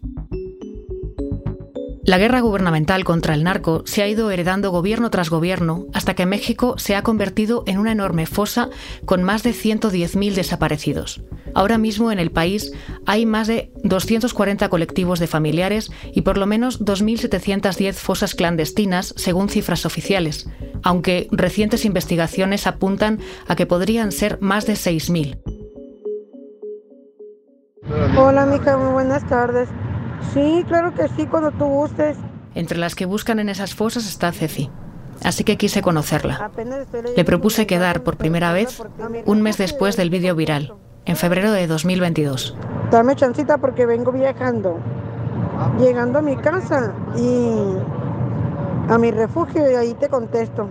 La 2.07 2.19
guerra 2.19 2.41
gubernamental 2.41 3.03
contra 3.03 3.33
el 3.33 3.45
narco 3.45 3.83
se 3.87 4.03
ha 4.03 4.09
ido 4.09 4.31
heredando 4.31 4.71
gobierno 4.71 5.09
tras 5.09 5.31
gobierno 5.31 5.87
hasta 5.95 6.13
que 6.13 6.27
México 6.27 6.75
se 6.77 6.97
ha 6.97 7.03
convertido 7.03 7.65
en 7.67 7.79
una 7.79 7.93
enorme 7.93 8.27
fosa 8.27 8.69
con 9.07 9.23
más 9.23 9.43
de 9.43 9.53
110.000 9.53 10.35
desaparecidos. 10.35 11.23
Ahora 11.55 11.79
mismo 11.79 12.13
en 12.13 12.19
el 12.19 12.31
país 12.31 12.73
hay 13.07 13.25
más 13.25 13.47
de 13.47 13.73
240 13.85 14.69
colectivos 14.69 15.19
de 15.19 15.29
familiares 15.29 15.91
y 16.13 16.21
por 16.21 16.37
lo 16.37 16.45
menos 16.45 16.85
2.710 16.85 17.95
fosas 17.95 18.35
clandestinas, 18.35 19.15
según 19.17 19.49
cifras 19.49 19.87
oficiales, 19.87 20.47
aunque 20.83 21.29
recientes 21.33 21.87
investigaciones 21.87 22.67
apuntan 22.67 23.19
a 23.49 23.57
que 23.57 23.65
podrían 23.65 24.13
ser 24.13 24.39
más 24.43 24.67
de 24.67 24.75
6.000. 24.75 25.39
Hola, 28.19 28.45
Mica, 28.45 28.77
muy 28.77 28.93
buenas 28.93 29.27
tardes. 29.27 29.71
Sí, 30.33 30.65
claro 30.69 30.95
que 30.95 31.09
sí, 31.09 31.27
cuando 31.27 31.51
tú 31.53 31.65
gustes. 31.65 32.17
Entre 32.55 32.79
las 32.79 32.95
que 32.95 33.07
buscan 33.07 33.39
en 33.39 33.49
esas 33.49 33.75
fosas 33.75 34.07
está 34.07 34.33
Ceci. 34.33 34.71
Así 35.23 35.45
que 35.45 35.57
quise 35.57 35.83
conocerla. 35.83 36.51
Le 37.17 37.25
propuse 37.25 37.67
quedar 37.67 38.03
por 38.03 38.17
primera 38.17 38.53
vez 38.53 38.83
un 39.25 39.43
mes 39.43 39.59
después 39.59 39.97
del 39.97 40.11
vídeo 40.11 40.35
viral, 40.35 40.75
en 41.05 41.17
febrero 41.17 41.53
de 41.53 41.67
2022. 41.67 42.57
Dame 42.91 43.17
chancita 43.17 43.59
porque 43.59 43.87
vengo 43.87 44.13
viajando. 44.13 44.79
Llegando 45.79 46.19
a 46.19 46.23
mi 46.23 46.37
casa 46.37 46.93
y 47.17 47.49
a 48.89 48.99
mi 48.99 49.11
refugio 49.11 49.71
y 49.71 49.75
ahí 49.75 49.95
te 49.95 50.09
contesto. 50.09 50.69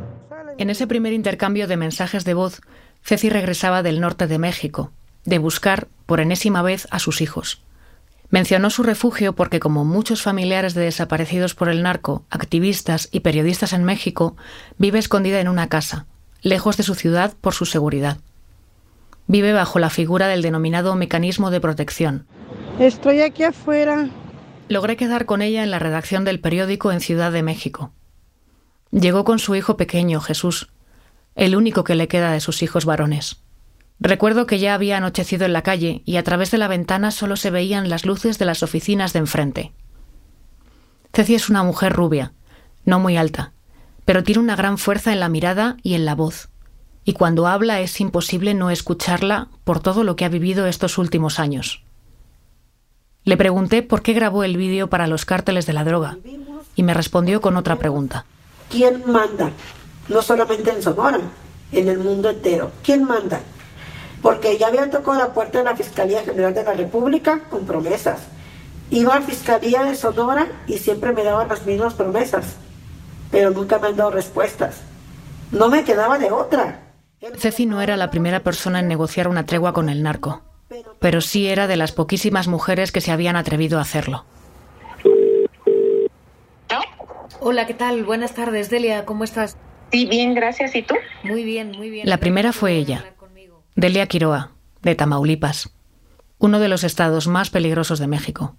En 0.57 0.69
ese 0.69 0.87
primer 0.87 1.13
intercambio 1.13 1.67
de 1.67 1.77
mensajes 1.77 2.25
de 2.25 2.33
voz, 2.33 2.61
Ceci 3.01 3.29
regresaba 3.29 3.81
del 3.81 3.99
norte 3.99 4.27
de 4.27 4.37
México, 4.39 4.91
de 5.25 5.39
buscar 5.39 5.87
por 6.05 6.19
enésima 6.19 6.61
vez 6.61 6.87
a 6.91 6.99
sus 6.99 7.21
hijos. 7.21 7.63
Mencionó 8.33 8.71
su 8.71 8.81
refugio 8.81 9.33
porque, 9.33 9.59
como 9.59 9.85
muchos 9.85 10.23
familiares 10.23 10.73
de 10.73 10.81
desaparecidos 10.81 11.53
por 11.53 11.69
el 11.69 11.83
narco, 11.83 12.25
activistas 12.31 13.07
y 13.11 13.19
periodistas 13.19 13.73
en 13.73 13.83
México, 13.83 14.35
vive 14.79 14.97
escondida 14.97 15.39
en 15.39 15.47
una 15.47 15.69
casa, 15.69 16.07
lejos 16.41 16.75
de 16.75 16.81
su 16.81 16.95
ciudad 16.95 17.35
por 17.39 17.53
su 17.53 17.67
seguridad. 17.67 18.17
Vive 19.27 19.53
bajo 19.53 19.77
la 19.77 19.91
figura 19.91 20.27
del 20.27 20.41
denominado 20.41 20.95
mecanismo 20.95 21.51
de 21.51 21.61
protección. 21.61 22.25
Estoy 22.79 23.21
aquí 23.21 23.43
afuera. 23.43 24.09
Logré 24.67 24.97
quedar 24.97 25.27
con 25.27 25.43
ella 25.43 25.61
en 25.61 25.69
la 25.69 25.77
redacción 25.77 26.25
del 26.25 26.39
periódico 26.39 26.91
en 26.91 27.01
Ciudad 27.01 27.31
de 27.31 27.43
México. 27.43 27.91
Llegó 28.89 29.25
con 29.25 29.37
su 29.37 29.53
hijo 29.53 29.77
pequeño, 29.77 30.19
Jesús, 30.21 30.69
el 31.35 31.55
único 31.55 31.83
que 31.83 31.93
le 31.93 32.07
queda 32.07 32.31
de 32.31 32.39
sus 32.39 32.63
hijos 32.63 32.85
varones. 32.85 33.42
Recuerdo 33.99 34.45
que 34.45 34.59
ya 34.59 34.73
había 34.73 34.97
anochecido 34.97 35.45
en 35.45 35.53
la 35.53 35.61
calle 35.61 36.01
y 36.05 36.17
a 36.17 36.23
través 36.23 36.51
de 36.51 36.57
la 36.57 36.67
ventana 36.67 37.11
solo 37.11 37.35
se 37.35 37.51
veían 37.51 37.89
las 37.89 38.05
luces 38.05 38.39
de 38.39 38.45
las 38.45 38.63
oficinas 38.63 39.13
de 39.13 39.19
enfrente. 39.19 39.73
Ceci 41.13 41.35
es 41.35 41.49
una 41.49 41.63
mujer 41.63 41.93
rubia, 41.93 42.33
no 42.85 42.99
muy 42.99 43.17
alta, 43.17 43.53
pero 44.05 44.23
tiene 44.23 44.41
una 44.41 44.55
gran 44.55 44.77
fuerza 44.77 45.13
en 45.13 45.19
la 45.19 45.29
mirada 45.29 45.77
y 45.83 45.93
en 45.93 46.05
la 46.05 46.15
voz, 46.15 46.49
y 47.05 47.13
cuando 47.13 47.47
habla 47.47 47.81
es 47.81 48.01
imposible 48.01 48.53
no 48.53 48.69
escucharla 48.69 49.47
por 49.63 49.79
todo 49.79 50.03
lo 50.03 50.15
que 50.15 50.25
ha 50.25 50.29
vivido 50.29 50.65
estos 50.65 50.97
últimos 50.97 51.39
años. 51.39 51.83
Le 53.25 53.37
pregunté 53.37 53.83
por 53.83 54.01
qué 54.01 54.13
grabó 54.13 54.43
el 54.43 54.57
vídeo 54.57 54.89
para 54.89 55.07
los 55.07 55.25
cárteles 55.25 55.65
de 55.65 55.73
la 55.73 55.85
droga, 55.85 56.17
y 56.75 56.83
me 56.83 56.93
respondió 56.93 57.41
con 57.41 57.55
otra 57.55 57.77
pregunta. 57.77 58.25
¿Quién 58.69 59.03
manda? 59.05 59.51
No 60.09 60.21
solamente 60.21 60.71
en 60.71 60.81
Sonora, 60.81 61.21
en 61.71 61.87
el 61.87 61.99
mundo 61.99 62.31
entero. 62.31 62.71
¿Quién 62.83 63.03
manda? 63.03 63.39
Porque 64.23 64.57
ya 64.57 64.67
habían 64.67 64.89
tocado 64.89 65.19
la 65.19 65.33
puerta 65.33 65.59
de 65.59 65.65
la 65.65 65.75
Fiscalía 65.75 66.23
General 66.23 66.53
de 66.53 66.63
la 66.63 66.73
República 66.73 67.41
con 67.49 67.65
promesas. 67.65 68.21
Iba 68.89 69.15
a 69.15 69.19
la 69.19 69.25
Fiscalía 69.25 69.83
de 69.83 69.95
Sonora 69.95 70.47
y 70.65 70.77
siempre 70.77 71.11
me 71.11 71.23
daban 71.23 71.49
las 71.49 71.65
mismas 71.65 71.93
promesas, 71.93 72.55
pero 73.29 73.51
nunca 73.51 73.79
me 73.79 73.89
han 73.89 73.97
dado 73.97 74.11
respuestas. 74.11 74.81
No 75.51 75.67
me 75.67 75.83
quedaba 75.83 76.17
de 76.17 76.31
otra. 76.31 76.79
Ceci 77.37 77.65
no 77.65 77.81
era 77.81 77.97
la 77.97 78.11
primera 78.11 78.39
persona 78.39 78.79
en 78.79 78.87
negociar 78.87 79.27
una 79.27 79.45
tregua 79.45 79.73
con 79.73 79.89
el 79.89 80.01
narco, 80.03 80.41
pero 80.99 81.19
sí 81.19 81.47
era 81.47 81.67
de 81.67 81.75
las 81.75 81.91
poquísimas 81.91 82.47
mujeres 82.47 82.93
que 82.93 83.01
se 83.01 83.11
habían 83.11 83.35
atrevido 83.35 83.77
a 83.77 83.81
hacerlo. 83.81 84.23
Hola, 87.41 87.67
¿qué 87.67 87.73
tal? 87.73 88.05
Buenas 88.05 88.33
tardes, 88.33 88.69
Delia, 88.69 89.03
¿cómo 89.03 89.25
estás? 89.25 89.57
Sí, 89.91 90.05
bien, 90.05 90.33
gracias. 90.33 90.73
¿Y 90.75 90.81
tú? 90.81 90.95
Muy 91.23 91.43
bien, 91.43 91.71
muy 91.71 91.89
bien. 91.89 92.09
La 92.09 92.17
primera 92.17 92.53
fue 92.53 92.71
ella. 92.71 93.12
Delia 93.75 94.05
Quiroa, 94.05 94.51
de 94.83 94.93
Tamaulipas, 94.93 95.71
uno 96.37 96.59
de 96.59 96.67
los 96.67 96.83
estados 96.83 97.25
más 97.27 97.49
peligrosos 97.49 97.97
de 97.97 98.05
México. 98.05 98.55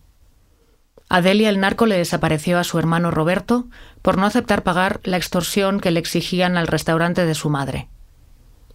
A 1.08 1.22
Delia 1.22 1.50
el 1.50 1.60
narco 1.60 1.86
le 1.86 1.96
desapareció 1.96 2.58
a 2.58 2.64
su 2.64 2.80
hermano 2.80 3.12
Roberto 3.12 3.68
por 4.02 4.18
no 4.18 4.26
aceptar 4.26 4.64
pagar 4.64 4.98
la 5.04 5.16
extorsión 5.16 5.78
que 5.78 5.92
le 5.92 6.00
exigían 6.00 6.56
al 6.56 6.66
restaurante 6.66 7.24
de 7.26 7.34
su 7.36 7.48
madre. 7.48 7.88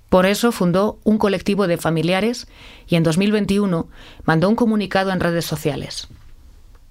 Por 0.07 0.25
eso 0.25 0.53
fundó 0.53 1.01
un 1.03 1.17
colectivo 1.17 1.67
de 1.67 1.75
familiares 1.75 2.47
y 2.87 2.95
en 2.95 3.03
2021 3.03 3.89
mandó 4.23 4.47
un 4.47 4.55
comunicado 4.55 5.11
en 5.11 5.19
redes 5.19 5.43
sociales. 5.43 6.07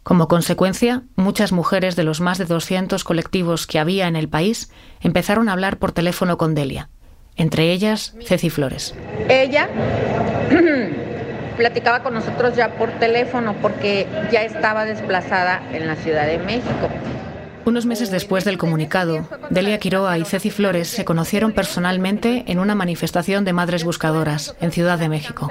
Como 0.03 0.29
consecuencia, 0.29 1.05
muchas 1.17 1.53
mujeres 1.53 1.97
de 1.97 2.05
los 2.05 2.21
más 2.21 2.37
de 2.37 2.45
200 2.45 3.03
colectivos 3.03 3.67
que 3.67 3.79
había 3.79 4.09
en 4.09 4.17
el 4.17 4.29
país 4.29 4.71
empezaron 5.01 5.49
a 5.49 5.53
hablar 5.53 5.79
por 5.79 5.93
teléfono 5.93 6.37
con 6.37 6.55
Delia 6.55 6.91
entre 7.39 7.73
ellas 7.73 8.15
Ceci 8.25 8.51
Flores. 8.51 8.95
Ella 9.29 9.69
platicaba 11.57 12.03
con 12.03 12.15
nosotros 12.15 12.55
ya 12.55 12.75
por 12.77 12.91
teléfono 12.99 13.55
porque 13.63 14.07
ya 14.31 14.43
estaba 14.43 14.85
desplazada 14.85 15.63
en 15.73 15.87
la 15.87 15.97
Ciudad 15.97 16.27
de 16.27 16.39
México. 16.39 16.89
Unos 17.65 17.85
meses 17.85 18.11
después 18.11 18.45
del 18.45 18.57
comunicado, 18.57 19.29
Delia 19.51 19.79
Quiroa 19.79 20.17
y 20.17 20.25
Ceci 20.25 20.51
Flores 20.51 20.89
se 20.89 21.05
conocieron 21.05 21.53
personalmente 21.53 22.45
en 22.47 22.61
una 22.61 22.75
manifestación 22.75 23.45
de 23.45 23.53
madres 23.53 23.85
buscadoras 23.85 24.57
en 24.61 24.73
Ciudad 24.73 24.99
de 24.99 25.09
México. 25.09 25.51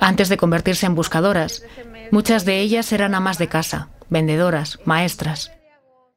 Antes 0.00 0.28
de 0.28 0.36
convertirse 0.36 0.86
en 0.86 0.96
buscadoras, 0.96 1.62
muchas 2.10 2.44
de 2.44 2.58
ellas 2.58 2.92
eran 2.92 3.14
amas 3.14 3.38
de 3.38 3.48
casa, 3.48 3.90
vendedoras, 4.10 4.80
maestras. 4.84 5.52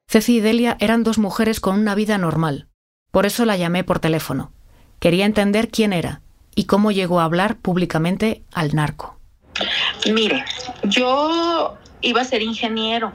Ceci 0.07 0.37
y 0.37 0.39
Delia 0.39 0.77
eran 0.79 1.03
dos 1.03 1.19
mujeres 1.19 1.59
con 1.59 1.77
una 1.77 1.93
vida 1.93 2.17
normal. 2.17 2.67
Por 3.11 3.25
eso 3.25 3.45
la 3.45 3.55
llamé 3.55 3.83
por 3.83 3.99
teléfono. 3.99 4.51
Quería 4.99 5.25
entender 5.25 5.69
quién 5.69 5.93
era 5.93 6.21
y 6.55 6.65
cómo 6.65 6.91
llegó 6.91 7.19
a 7.19 7.25
hablar 7.25 7.57
públicamente 7.57 8.41
al 8.51 8.73
narco. 8.75 9.17
Mire, 10.11 10.43
yo 10.83 11.77
iba 12.01 12.21
a 12.21 12.25
ser 12.25 12.41
ingeniero, 12.41 13.13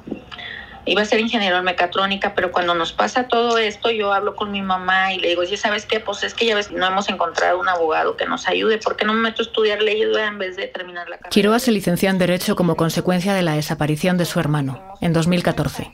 iba 0.85 1.03
a 1.03 1.05
ser 1.05 1.21
ingeniero 1.21 1.59
en 1.59 1.65
mecatrónica, 1.65 2.35
pero 2.35 2.51
cuando 2.51 2.75
nos 2.75 2.93
pasa 2.93 3.29
todo 3.29 3.59
esto, 3.59 3.91
yo 3.91 4.13
hablo 4.13 4.35
con 4.37 4.51
mi 4.51 4.63
mamá 4.63 5.13
y 5.13 5.19
le 5.19 5.29
digo, 5.29 5.43
¿ya 5.45 5.57
sabes 5.57 5.87
qué? 5.87 6.01
Pues 6.01 6.23
es 6.23 6.35
que 6.35 6.47
ya 6.47 6.55
ves, 6.55 6.71
no 6.71 6.87
hemos 6.87 7.09
encontrado 7.09 7.61
un 7.61 7.69
abogado 7.69 8.17
que 8.17 8.27
nos 8.27 8.49
ayude, 8.49 8.79
¿por 8.79 8.97
qué 8.97 9.05
no 9.05 9.15
me 9.15 9.21
meto 9.21 9.43
a 9.43 9.45
estudiar 9.45 9.83
leyes 9.83 10.17
en 10.17 10.39
vez 10.39 10.57
de 10.57 10.67
terminar 10.67 11.09
la 11.09 11.17
carrera? 11.17 11.31
Quiroga 11.31 11.59
se 11.59 11.73
licenció 11.73 12.11
en 12.11 12.19
Derecho 12.19 12.57
como 12.57 12.77
consecuencia 12.77 13.35
de 13.35 13.43
la 13.43 13.55
desaparición 13.55 14.19
de 14.19 14.25
su 14.25 14.41
hermano, 14.41 14.97
en 15.01 15.13
2014. 15.13 15.91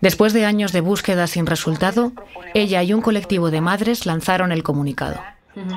Después 0.00 0.32
de 0.32 0.44
años 0.44 0.72
de 0.72 0.80
búsqueda 0.80 1.26
sin 1.26 1.46
resultado, 1.46 2.12
ella 2.54 2.82
y 2.82 2.92
un 2.92 3.02
colectivo 3.02 3.50
de 3.50 3.60
madres 3.60 4.06
lanzaron 4.06 4.52
el 4.52 4.62
comunicado. 4.62 5.20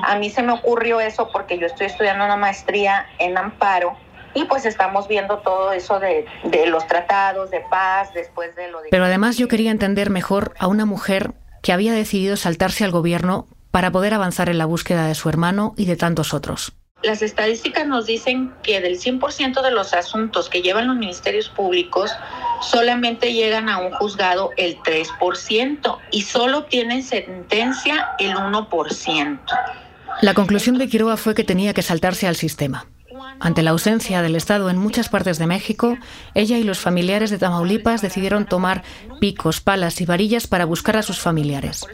A 0.04 0.16
mí 0.16 0.30
se 0.30 0.42
me 0.42 0.52
ocurrió 0.52 1.00
eso 1.00 1.28
porque 1.32 1.58
yo 1.58 1.66
estoy 1.66 1.86
estudiando 1.86 2.24
una 2.24 2.36
maestría 2.36 3.06
en 3.18 3.36
amparo 3.36 3.96
y 4.34 4.44
pues 4.44 4.64
estamos 4.64 5.08
viendo 5.08 5.38
todo 5.38 5.72
eso 5.72 6.00
de, 6.00 6.26
los 6.66 6.86
tratados 6.86 7.50
de 7.50 7.60
paz 7.70 8.12
después 8.14 8.54
de 8.56 8.70
lo 8.70 8.80
de... 8.80 8.88
Pero 8.90 9.04
además 9.04 9.36
yo 9.36 9.48
quería 9.48 9.70
entender 9.70 10.10
mejor 10.10 10.54
a 10.58 10.66
una 10.66 10.86
mujer 10.86 11.32
que 11.62 11.72
había 11.72 11.92
decidido 11.92 12.36
saltarse 12.36 12.84
al 12.84 12.90
gobierno 12.90 13.46
para 13.70 13.90
poder 13.90 14.14
avanzar 14.14 14.48
en 14.48 14.58
la 14.58 14.66
búsqueda 14.66 15.06
de 15.06 15.14
su 15.14 15.28
hermano 15.28 15.74
y 15.76 15.86
de 15.86 15.96
tantos 15.96 16.34
otros. 16.34 16.72
Las 17.02 17.20
estadísticas 17.20 17.86
nos 17.86 18.06
dicen 18.06 18.52
que 18.62 18.80
del 18.80 18.98
100% 18.98 19.60
de 19.60 19.70
los 19.72 19.92
asuntos 19.92 20.48
que 20.48 20.62
llevan 20.62 20.86
los 20.86 20.96
ministerios 20.96 21.48
públicos, 21.48 22.12
solamente 22.60 23.32
llegan 23.32 23.68
a 23.68 23.78
un 23.78 23.90
juzgado 23.92 24.50
el 24.56 24.78
3% 24.78 25.98
y 26.12 26.22
solo 26.22 26.58
obtienen 26.58 27.02
sentencia 27.02 28.10
el 28.20 28.34
1%. 28.34 29.40
La 30.20 30.34
conclusión 30.34 30.78
de 30.78 30.88
Quiroga 30.88 31.16
fue 31.16 31.34
que 31.34 31.42
tenía 31.42 31.74
que 31.74 31.82
saltarse 31.82 32.28
al 32.28 32.36
sistema. 32.36 32.86
Ante 33.40 33.62
la 33.62 33.70
ausencia 33.70 34.22
del 34.22 34.36
Estado 34.36 34.70
en 34.70 34.78
muchas 34.78 35.08
partes 35.08 35.38
de 35.38 35.46
México, 35.46 35.98
ella 36.34 36.58
y 36.58 36.64
los 36.64 36.78
familiares 36.78 37.30
de 37.30 37.38
Tamaulipas 37.38 38.02
decidieron 38.02 38.46
tomar 38.46 38.82
picos, 39.20 39.60
palas 39.60 40.00
y 40.00 40.06
varillas 40.06 40.46
para 40.46 40.64
buscar 40.64 40.96
a 40.96 41.02
sus 41.02 41.20
familiares. 41.20 41.86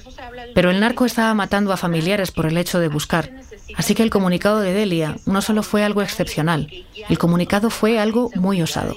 Pero 0.54 0.70
el 0.70 0.80
narco 0.80 1.04
estaba 1.04 1.34
matando 1.34 1.72
a 1.72 1.76
familiares 1.76 2.30
por 2.30 2.46
el 2.46 2.56
hecho 2.56 2.80
de 2.80 2.88
buscar. 2.88 3.30
Así 3.76 3.94
que 3.94 4.02
el 4.02 4.10
comunicado 4.10 4.60
de 4.60 4.72
Delia 4.72 5.16
no 5.26 5.42
solo 5.42 5.62
fue 5.62 5.84
algo 5.84 6.02
excepcional, 6.02 6.70
el 7.08 7.18
comunicado 7.18 7.70
fue 7.70 7.98
algo 7.98 8.30
muy 8.34 8.60
osado. 8.62 8.94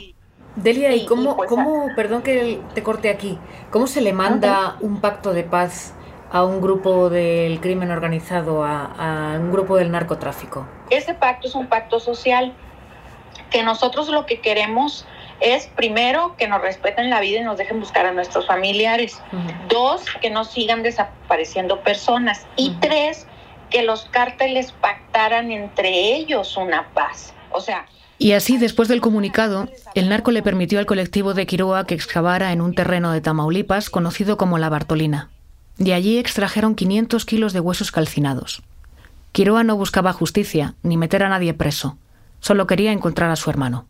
Delia, 0.56 0.94
¿y 0.94 1.06
cómo, 1.06 1.38
cómo, 1.38 1.88
perdón 1.96 2.22
que 2.24 2.60
te 2.74 2.84
corte 2.84 3.10
aquí, 3.10 3.38
cómo 3.70 3.88
se 3.88 4.02
le 4.02 4.12
manda 4.12 4.76
un 4.82 5.00
pacto 5.00 5.34
de 5.34 5.44
paz 5.44 5.94
a 6.32 6.44
un 6.44 6.62
grupo 6.62 7.10
del 7.10 7.60
crimen 7.60 7.92
organizado, 7.92 8.64
a, 8.64 9.36
un 9.40 9.52
grupo 9.52 9.78
del 9.78 9.92
narcotráfico? 9.92 10.68
Ese 10.90 11.14
pacto 11.14 11.48
es 11.48 11.56
un 11.56 11.68
pacto 11.68 12.00
social 12.00 12.54
que 13.50 13.64
nosotros 13.64 14.08
lo 14.10 14.26
que 14.26 14.40
queremos 14.40 15.06
es 15.42 15.68
primero 15.76 16.36
que 16.38 16.48
nos 16.48 16.62
respeten 16.62 17.10
la 17.10 17.20
vida 17.20 17.40
y 17.40 17.44
nos 17.44 17.58
dejen 17.58 17.80
buscar 17.80 18.06
a 18.06 18.14
nuestros 18.14 18.48
familiares. 18.48 19.22
Dos, 19.68 20.06
que 20.22 20.30
no 20.30 20.46
sigan 20.46 20.84
desapareciendo 20.84 21.82
personas. 21.82 22.46
Y 22.56 22.76
tres, 22.80 23.28
que 23.70 23.82
los 23.82 24.06
cárteles 24.06 24.72
pactaran 24.72 25.52
entre 25.52 25.90
ellos 26.16 26.56
una 26.58 26.88
paz. 26.94 27.34
O 27.52 27.60
sea... 27.60 27.88
Y 28.20 28.34
así, 28.34 28.58
después 28.58 28.88
del 28.88 29.02
comunicado, 29.02 29.68
el 29.96 30.08
narco 30.08 30.30
le 30.30 30.44
permitió 30.44 30.78
al 30.78 30.86
colectivo 30.86 31.34
de 31.34 31.48
Quiroa 31.48 31.88
que 31.88 31.96
excavara 31.96 32.52
en 32.52 32.62
un 32.62 32.76
terreno 32.76 33.12
de 33.12 33.20
Tamaulipas 33.20 33.90
conocido 33.90 34.38
como 34.38 34.60
La 34.60 34.70
Bartolina. 34.70 35.32
De 35.82 35.96
allí 35.96 36.20
extrajeron 36.20 36.76
500 36.76 37.26
kilos 37.26 37.54
de 37.54 37.60
huesos 37.60 37.92
calcinados. 37.92 38.62
Quiroa 39.32 39.64
no 39.64 39.76
buscaba 39.76 40.14
justicia 40.14 40.76
ni 40.84 40.96
meter 40.96 41.24
a 41.24 41.30
nadie 41.30 41.56
preso, 41.56 41.98
solo 42.40 42.68
quería 42.68 42.92
encontrar 42.92 43.32
a 43.32 43.36
su 43.36 43.50
hermano. 43.50 43.88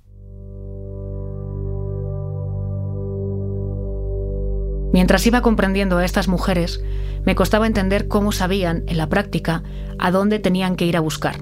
Mientras 4.93 5.27
iba 5.27 5.41
comprendiendo 5.41 5.97
a 5.97 6.05
estas 6.05 6.29
mujeres, 6.29 6.81
me 7.25 7.35
costaba 7.35 7.67
entender 7.67 8.07
cómo 8.07 8.31
sabían, 8.31 8.85
en 8.87 8.95
la 8.95 9.09
práctica, 9.09 9.61
a 9.99 10.11
dónde 10.11 10.39
tenían 10.39 10.77
que 10.77 10.85
ir 10.85 10.95
a 10.95 11.01
buscar. 11.01 11.41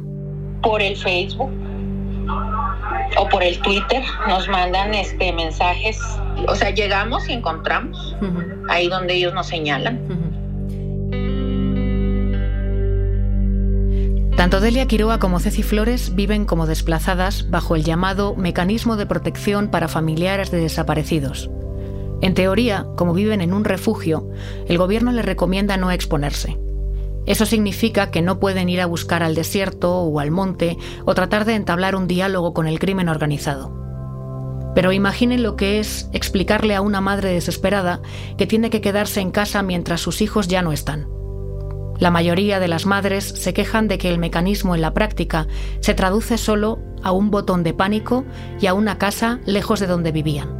Por 0.64 0.82
el 0.82 0.98
Facebook 0.98 1.52
o 3.20 3.30
por 3.30 3.44
el 3.44 3.60
Twitter 3.60 4.02
nos 4.28 4.50
mandan 4.50 4.96
este 4.96 5.32
mensajes. 5.32 6.00
O 6.48 6.56
sea, 6.56 6.72
llegamos 6.72 7.30
y 7.30 7.34
encontramos 7.34 8.16
ahí 8.68 8.88
donde 8.88 9.14
ellos 9.14 9.36
nos 9.36 9.46
señalan. 9.46 10.29
Tanto 14.40 14.62
Delia 14.62 14.86
Quiroa 14.86 15.20
como 15.20 15.42
Ceci 15.42 15.64
Flores 15.64 16.16
viven 16.16 16.46
como 16.46 16.66
desplazadas 16.66 17.50
bajo 17.50 17.76
el 17.76 17.84
llamado 17.84 18.38
Mecanismo 18.38 18.96
de 18.96 19.06
Protección 19.06 19.68
para 19.68 19.90
Familiares 19.90 20.50
de 20.50 20.62
Desaparecidos. 20.62 21.50
En 22.22 22.36
teoría, 22.36 22.86
como 22.96 23.14
viven 23.14 23.42
en 23.42 23.54
un 23.54 23.66
refugio, 23.66 24.30
el 24.70 24.78
gobierno 24.78 25.12
les 25.12 25.26
recomienda 25.26 25.76
no 25.76 25.92
exponerse. 25.92 26.58
Eso 27.26 27.46
significa 27.46 28.12
que 28.12 28.22
no 28.22 28.40
pueden 28.40 28.70
ir 28.70 28.80
a 28.80 28.86
buscar 28.86 29.24
al 29.24 29.36
desierto 29.36 29.98
o 29.98 30.22
al 30.22 30.32
monte 30.32 30.78
o 31.04 31.14
tratar 31.14 31.44
de 31.44 31.56
entablar 31.56 31.98
un 31.98 32.08
diálogo 32.08 32.54
con 32.54 32.66
el 32.66 32.80
crimen 32.80 33.10
organizado. 33.10 33.74
Pero 34.74 34.94
imaginen 34.94 35.44
lo 35.44 35.58
que 35.58 35.82
es 35.82 36.10
explicarle 36.14 36.76
a 36.76 36.82
una 36.82 37.02
madre 37.02 37.34
desesperada 37.34 38.02
que 38.38 38.48
tiene 38.48 38.70
que 38.70 38.80
quedarse 38.80 39.20
en 39.20 39.32
casa 39.32 39.64
mientras 39.64 40.00
sus 40.00 40.22
hijos 40.22 40.48
ya 40.48 40.62
no 40.62 40.72
están. 40.72 41.19
La 42.00 42.12
mayoría 42.12 42.62
de 42.62 42.70
las 42.70 42.86
madres 42.86 43.26
se 43.26 43.54
quejan 43.54 43.90
de 43.90 43.98
que 43.98 44.10
el 44.10 44.20
mecanismo 44.20 44.74
en 44.74 44.82
la 44.82 44.94
práctica 44.94 45.48
se 45.82 45.94
traduce 45.94 46.38
solo 46.38 46.80
a 47.04 47.12
un 47.12 47.30
botón 47.30 47.62
de 47.64 47.74
pánico 47.74 48.24
y 48.62 48.68
a 48.68 48.74
una 48.74 48.98
casa 48.98 49.40
lejos 49.46 49.82
de 49.82 49.88
donde 49.88 50.14
vivían. 50.14 50.60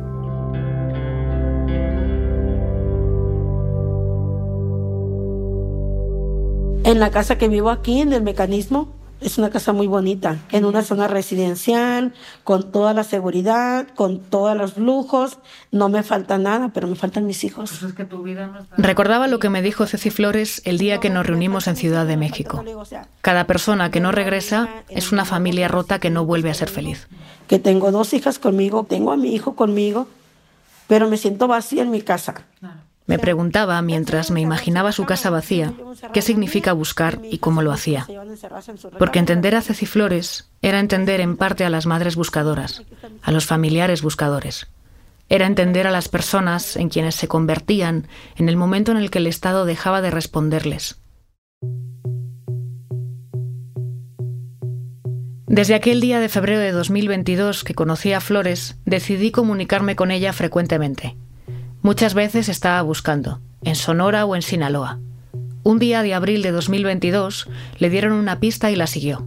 En 6.84 7.00
la 7.00 7.12
casa 7.12 7.38
que 7.38 7.48
vivo 7.48 7.70
aquí, 7.70 8.02
en 8.02 8.14
el 8.14 8.24
mecanismo, 8.24 8.99
es 9.22 9.38
una 9.38 9.50
casa 9.50 9.74
muy 9.74 9.88
bonita, 9.88 10.38
en 10.52 10.66
una 10.66 10.82
zona 10.82 11.08
residencial, 11.08 12.14
con 12.44 12.72
toda 12.72 12.94
la 12.94 13.04
seguridad, 13.04 13.88
con 13.96 14.20
todos 14.20 14.56
los 14.56 14.78
lujos. 14.78 15.40
No 15.72 15.90
me 15.90 16.04
falta 16.04 16.38
nada, 16.38 16.70
pero 16.74 16.88
me 16.88 16.96
faltan 16.96 17.26
mis 17.26 17.44
hijos. 17.44 17.80
Pues 17.82 17.96
Recordaba 18.78 19.28
lo 19.28 19.40
que 19.40 19.50
me 19.50 19.62
dijo 19.62 19.86
Ceci 19.86 20.10
Flores 20.10 20.62
el 20.66 20.78
día 20.78 21.00
que 21.00 21.10
nos 21.10 21.26
reunimos 21.26 21.68
en 21.68 21.76
Ciudad 21.76 22.06
de 22.06 22.18
México. 22.18 22.64
Cada 23.22 23.46
persona 23.46 23.92
que 23.92 24.00
no 24.00 24.12
regresa 24.12 24.70
es 24.88 25.12
una 25.12 25.26
familia 25.26 25.68
rota 25.68 26.00
que 26.00 26.10
no 26.10 26.26
vuelve 26.26 26.50
a 26.50 26.54
ser 26.54 26.70
feliz. 26.70 27.08
Que 27.48 27.60
tengo 27.60 27.92
dos 27.92 28.14
hijas 28.14 28.40
conmigo, 28.40 28.86
tengo 28.88 29.12
a 29.12 29.18
mi 29.18 29.34
hijo 29.34 29.56
conmigo, 29.56 30.08
pero 30.88 31.10
me 31.10 31.18
siento 31.18 31.48
vacía 31.48 31.84
en 31.84 31.92
mi 31.92 32.02
casa. 32.02 32.46
Me 33.10 33.18
preguntaba, 33.18 33.82
mientras 33.82 34.30
me 34.30 34.40
imaginaba 34.40 34.92
su 34.92 35.08
casa 35.08 35.32
vacía, 35.32 35.74
qué 36.14 36.22
significa 36.22 36.74
buscar 36.74 37.20
y 37.24 37.40
cómo 37.40 37.64
lo 37.64 37.72
hacía. 37.72 38.06
Porque 39.00 39.18
entender 39.18 39.56
a 39.56 39.64
Ceci 39.64 39.88
Flores 39.88 40.52
era 40.62 40.80
entender 40.80 41.20
en 41.20 41.36
parte 41.36 41.66
a 41.66 41.72
las 41.72 41.88
madres 41.88 42.16
buscadoras, 42.16 42.84
a 43.24 43.32
los 43.32 43.48
familiares 43.48 44.04
buscadores. 44.04 44.68
Era 45.28 45.48
entender 45.48 45.88
a 45.88 45.92
las 45.92 46.08
personas 46.08 46.76
en 46.76 46.90
quienes 46.90 47.16
se 47.16 47.28
convertían 47.28 48.08
en 48.36 48.48
el 48.48 48.58
momento 48.58 48.92
en 48.92 48.98
el 48.98 49.10
que 49.10 49.18
el 49.18 49.26
Estado 49.26 49.66
dejaba 49.66 50.04
de 50.04 50.12
responderles. 50.12 51.02
Desde 55.48 55.74
aquel 55.74 56.00
día 56.00 56.20
de 56.20 56.30
febrero 56.30 56.60
de 56.60 56.72
2022 56.72 57.64
que 57.64 57.74
conocí 57.74 58.14
a 58.14 58.22
Flores, 58.22 58.78
decidí 58.86 59.32
comunicarme 59.32 59.96
con 59.96 60.12
ella 60.12 60.32
frecuentemente. 60.32 61.18
Muchas 61.82 62.14
veces 62.14 62.50
estaba 62.50 62.82
buscando, 62.82 63.40
en 63.64 63.76
Sonora 63.76 64.26
o 64.26 64.36
en 64.36 64.42
Sinaloa. 64.42 65.00
Un 65.64 65.80
día 65.80 66.04
de 66.04 66.14
abril 66.14 66.42
de 66.42 66.52
2022 66.52 67.48
le 67.78 67.90
dieron 67.90 68.12
una 68.12 68.42
pista 68.42 68.70
y 68.70 68.76
la 68.76 68.86
siguió. 68.86 69.26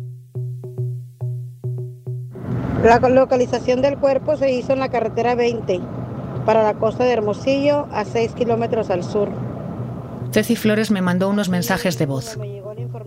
La 2.85 2.99
localización 2.99 3.81
del 3.81 3.97
cuerpo 3.97 4.37
se 4.37 4.53
hizo 4.53 4.75
en 4.75 4.81
la 4.81 4.91
carretera 4.91 5.35
20, 5.35 5.81
para 6.45 6.63
la 6.63 6.75
costa 6.75 7.05
de 7.05 7.13
Hermosillo, 7.13 7.87
a 7.91 8.05
6 8.05 8.33
kilómetros 8.33 8.91
al 8.91 9.03
sur. 9.03 9.31
Ceci 10.31 10.57
Flores 10.57 10.91
me 10.91 11.01
mandó 11.01 11.31
unos 11.31 11.49
mensajes 11.49 11.99
de 11.99 12.05
voz. 12.05 12.39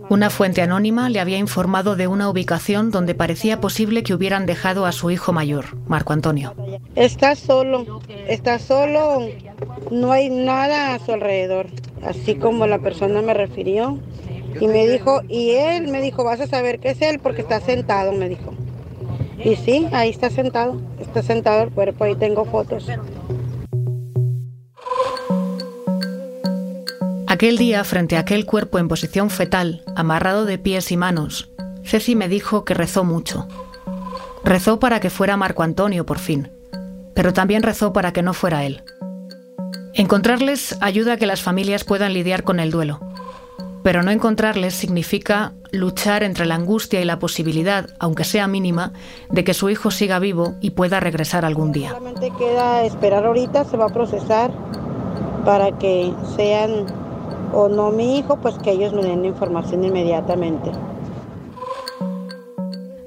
Una 0.08 0.30
fuente 0.30 0.62
anónima 0.62 1.08
le 1.08 1.18
había 1.18 1.36
informado 1.36 1.96
de 1.96 2.06
una 2.06 2.30
ubicación 2.30 2.92
donde 2.92 3.16
parecía 3.16 3.60
posible 3.60 4.04
que 4.04 4.14
hubieran 4.14 4.46
dejado 4.46 4.86
a 4.86 4.92
su 4.92 5.10
hijo 5.10 5.32
mayor, 5.32 5.76
Marco 5.88 6.12
Antonio. 6.12 6.54
Está 6.94 7.34
solo, 7.34 8.00
está 8.28 8.60
solo, 8.60 9.26
no 9.90 10.12
hay 10.12 10.30
nada 10.30 10.94
a 10.94 11.00
su 11.00 11.12
alrededor, 11.12 11.66
así 12.04 12.36
como 12.36 12.68
la 12.68 12.78
persona 12.78 13.20
me 13.20 13.34
refirió. 13.34 13.98
Y 14.60 14.68
me 14.68 14.86
dijo, 14.86 15.22
y 15.28 15.50
él 15.50 15.88
me 15.88 16.00
dijo, 16.00 16.22
vas 16.24 16.40
a 16.40 16.46
saber 16.46 16.78
qué 16.78 16.90
es 16.90 17.02
él 17.02 17.18
porque 17.18 17.42
está 17.42 17.60
sentado, 17.60 18.12
me 18.12 18.28
dijo. 18.28 18.54
Y 19.44 19.56
sí, 19.56 19.88
ahí 19.92 20.10
está 20.10 20.30
sentado, 20.30 20.80
está 21.00 21.22
sentado 21.22 21.64
el 21.64 21.70
cuerpo, 21.70 22.04
ahí 22.04 22.14
tengo 22.14 22.44
fotos. 22.44 22.88
Aquel 27.36 27.58
día, 27.58 27.84
frente 27.84 28.16
a 28.16 28.20
aquel 28.20 28.46
cuerpo 28.46 28.78
en 28.78 28.88
posición 28.88 29.28
fetal, 29.28 29.82
amarrado 29.94 30.46
de 30.46 30.56
pies 30.56 30.90
y 30.90 30.96
manos, 30.96 31.50
Ceci 31.84 32.16
me 32.16 32.30
dijo 32.30 32.64
que 32.64 32.72
rezó 32.72 33.04
mucho. 33.04 33.46
Rezó 34.42 34.80
para 34.80 35.00
que 35.00 35.10
fuera 35.10 35.36
Marco 35.36 35.62
Antonio 35.62 36.06
por 36.06 36.18
fin, 36.18 36.50
pero 37.12 37.34
también 37.34 37.62
rezó 37.62 37.92
para 37.92 38.14
que 38.14 38.22
no 38.22 38.32
fuera 38.32 38.64
él. 38.64 38.82
Encontrarles 39.92 40.78
ayuda 40.80 41.12
a 41.12 41.16
que 41.18 41.26
las 41.26 41.42
familias 41.42 41.84
puedan 41.84 42.14
lidiar 42.14 42.42
con 42.42 42.58
el 42.58 42.70
duelo, 42.70 43.00
pero 43.82 44.02
no 44.02 44.10
encontrarles 44.12 44.72
significa 44.72 45.52
luchar 45.72 46.22
entre 46.22 46.46
la 46.46 46.54
angustia 46.54 47.02
y 47.02 47.04
la 47.04 47.18
posibilidad, 47.18 47.90
aunque 47.98 48.24
sea 48.24 48.46
mínima, 48.46 48.94
de 49.28 49.44
que 49.44 49.52
su 49.52 49.68
hijo 49.68 49.90
siga 49.90 50.18
vivo 50.20 50.54
y 50.62 50.70
pueda 50.70 51.00
regresar 51.00 51.44
algún 51.44 51.70
día. 51.70 51.90
Solamente 51.90 52.32
queda 52.38 52.82
esperar 52.84 53.26
ahorita, 53.26 53.66
se 53.66 53.76
va 53.76 53.84
a 53.84 53.92
procesar 53.92 54.50
para 55.44 55.76
que 55.76 56.14
sean 56.34 56.86
o 57.52 57.68
no 57.68 57.90
mi 57.90 58.18
hijo, 58.18 58.36
pues 58.40 58.56
que 58.58 58.72
ellos 58.72 58.92
me 58.92 59.02
den 59.02 59.22
la 59.22 59.28
información 59.28 59.84
inmediatamente. 59.84 60.70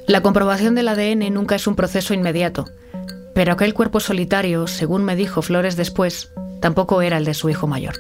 La 0.08 0.22
comprobación 0.22 0.74
del 0.74 0.88
ADN 0.88 1.32
nunca 1.34 1.56
es 1.56 1.68
un 1.68 1.76
proceso 1.76 2.14
inmediato, 2.14 2.66
pero 3.36 3.54
aquel 3.54 3.74
cuerpo 3.74 4.00
solitario, 4.00 4.66
según 4.66 5.04
me 5.04 5.16
dijo 5.16 5.42
Flores 5.42 5.76
después, 5.76 6.32
tampoco 6.62 7.02
era 7.02 7.18
el 7.18 7.26
de 7.26 7.34
su 7.34 7.50
hijo 7.50 7.68
mayor. 7.68 7.94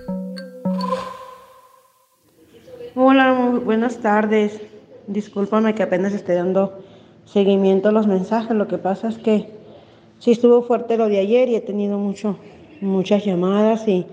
Hola, 2.95 3.31
buenas 3.63 3.99
tardes. 3.99 4.59
Discúlpame 5.07 5.75
que 5.75 5.83
apenas 5.83 6.13
esté 6.13 6.33
dando 6.33 6.79
seguimiento 7.25 7.89
a 7.89 7.91
los 7.91 8.07
mensajes. 8.07 8.57
Lo 8.57 8.67
que 8.67 8.77
pasa 8.77 9.09
es 9.09 9.17
que 9.17 9.51
sí 10.17 10.31
estuvo 10.31 10.63
fuerte 10.63 10.97
lo 10.97 11.07
de 11.07 11.19
ayer 11.19 11.47
y 11.49 11.55
he 11.55 11.61
tenido 11.61 11.97
mucho, 11.97 12.37
muchas 12.81 13.23
llamadas 13.23 13.87
y 13.87 14.05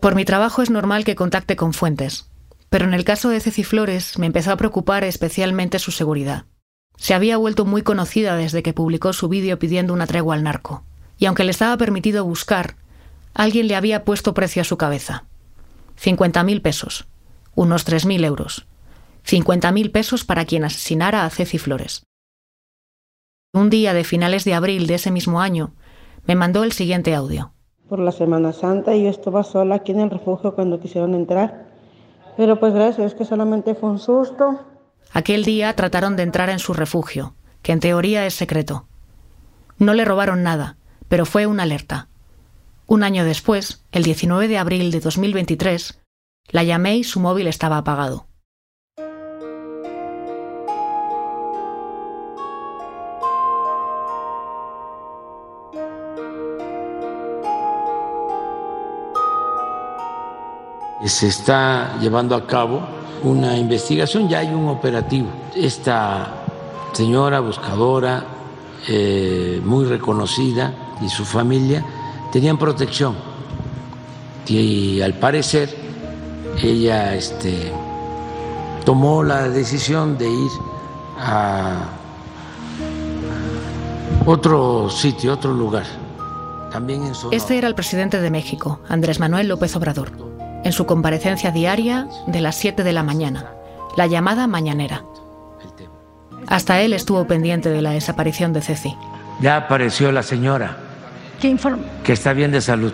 Por 0.00 0.14
mi 0.14 0.24
trabajo 0.24 0.62
es 0.62 0.70
normal 0.70 1.04
que 1.04 1.14
contacte 1.16 1.56
con 1.56 1.72
fuentes, 1.72 2.30
pero 2.70 2.84
en 2.84 2.94
el 2.94 3.04
caso 3.04 3.28
de 3.28 3.40
Ceci 3.40 3.64
Flores 3.64 4.18
me 4.18 4.26
empezó 4.26 4.52
a 4.52 4.56
preocupar 4.56 5.04
especialmente 5.04 5.78
su 5.78 5.90
seguridad. 5.90 6.46
Se 6.96 7.14
había 7.14 7.36
vuelto 7.36 7.64
muy 7.64 7.82
conocida 7.82 8.36
desde 8.36 8.62
que 8.62 8.72
publicó 8.72 9.12
su 9.12 9.28
vídeo 9.28 9.58
pidiendo 9.58 9.92
una 9.92 10.06
tregua 10.06 10.34
al 10.34 10.42
narco. 10.42 10.84
Y 11.18 11.26
aunque 11.26 11.44
le 11.44 11.50
estaba 11.50 11.76
permitido 11.76 12.24
buscar, 12.24 12.76
alguien 13.34 13.68
le 13.68 13.76
había 13.76 14.04
puesto 14.04 14.34
precio 14.34 14.62
a 14.62 14.64
su 14.64 14.76
cabeza. 14.76 15.24
50.000 16.00 16.62
pesos, 16.62 17.06
unos 17.54 17.86
3.000 17.86 18.24
euros. 18.24 18.66
50.000 19.26 19.92
pesos 19.92 20.24
para 20.24 20.44
quien 20.44 20.64
asesinara 20.64 21.24
a 21.24 21.30
Ceci 21.30 21.58
Flores. 21.58 22.04
Un 23.52 23.68
día 23.68 23.94
de 23.94 24.04
finales 24.04 24.44
de 24.44 24.54
abril 24.54 24.86
de 24.86 24.94
ese 24.94 25.10
mismo 25.10 25.40
año, 25.40 25.74
me 26.24 26.34
mandó 26.34 26.64
el 26.64 26.72
siguiente 26.72 27.14
audio. 27.14 27.52
Por 27.92 27.98
la 27.98 28.10
Semana 28.10 28.54
Santa 28.54 28.94
y 28.94 29.04
yo 29.04 29.10
estaba 29.10 29.44
sola 29.44 29.74
aquí 29.74 29.92
en 29.92 30.00
el 30.00 30.08
refugio 30.08 30.54
cuando 30.54 30.80
quisieron 30.80 31.12
entrar. 31.12 31.66
Pero 32.38 32.58
pues 32.58 32.72
gracias, 32.72 33.12
es 33.12 33.14
que 33.14 33.26
solamente 33.26 33.74
fue 33.74 33.90
un 33.90 33.98
susto. 33.98 34.60
Aquel 35.12 35.44
día 35.44 35.76
trataron 35.76 36.16
de 36.16 36.22
entrar 36.22 36.48
en 36.48 36.58
su 36.58 36.72
refugio, 36.72 37.34
que 37.60 37.72
en 37.72 37.80
teoría 37.80 38.24
es 38.24 38.32
secreto. 38.32 38.86
No 39.76 39.92
le 39.92 40.06
robaron 40.06 40.42
nada, 40.42 40.78
pero 41.08 41.26
fue 41.26 41.44
una 41.44 41.64
alerta. 41.64 42.08
Un 42.86 43.02
año 43.02 43.26
después, 43.26 43.84
el 43.92 44.04
19 44.04 44.48
de 44.48 44.56
abril 44.56 44.90
de 44.90 45.00
2023, 45.00 46.00
la 46.48 46.62
llamé 46.62 46.96
y 46.96 47.04
su 47.04 47.20
móvil 47.20 47.46
estaba 47.46 47.76
apagado. 47.76 48.24
Se 61.04 61.26
está 61.26 61.98
llevando 62.00 62.36
a 62.36 62.46
cabo 62.46 62.80
una 63.24 63.56
investigación, 63.56 64.28
ya 64.28 64.38
hay 64.38 64.48
un 64.48 64.68
operativo. 64.68 65.28
Esta 65.54 66.44
señora 66.92 67.40
buscadora, 67.40 68.24
eh, 68.88 69.60
muy 69.64 69.84
reconocida, 69.84 70.72
y 71.00 71.08
su 71.08 71.24
familia 71.24 71.84
tenían 72.30 72.56
protección. 72.56 73.16
Y 74.46 75.00
al 75.00 75.14
parecer 75.14 75.74
ella 76.62 77.14
este, 77.14 77.72
tomó 78.84 79.22
la 79.22 79.48
decisión 79.48 80.16
de 80.18 80.30
ir 80.30 80.50
a 81.18 81.88
otro 84.26 84.88
sitio, 84.88 85.34
otro 85.34 85.52
lugar. 85.52 85.84
También 86.70 87.04
en 87.04 87.12
Este 87.32 87.58
era 87.58 87.68
el 87.68 87.74
presidente 87.74 88.20
de 88.20 88.30
México, 88.30 88.80
Andrés 88.88 89.20
Manuel 89.20 89.48
López 89.48 89.76
Obrador 89.76 90.31
en 90.64 90.72
su 90.72 90.86
comparecencia 90.86 91.50
diaria 91.50 92.08
de 92.26 92.40
las 92.40 92.56
7 92.56 92.82
de 92.84 92.92
la 92.92 93.02
mañana, 93.02 93.50
la 93.96 94.06
llamada 94.06 94.46
mañanera. 94.46 95.04
Hasta 96.46 96.80
él 96.80 96.92
estuvo 96.92 97.26
pendiente 97.26 97.68
de 97.70 97.82
la 97.82 97.92
desaparición 97.92 98.52
de 98.52 98.60
Ceci. 98.62 98.96
Ya 99.40 99.56
apareció 99.56 100.12
la 100.12 100.22
señora. 100.22 100.76
¿Qué 101.40 101.48
informa? 101.48 101.84
Que 102.04 102.12
está 102.12 102.32
bien 102.32 102.52
de 102.52 102.60
salud. 102.60 102.92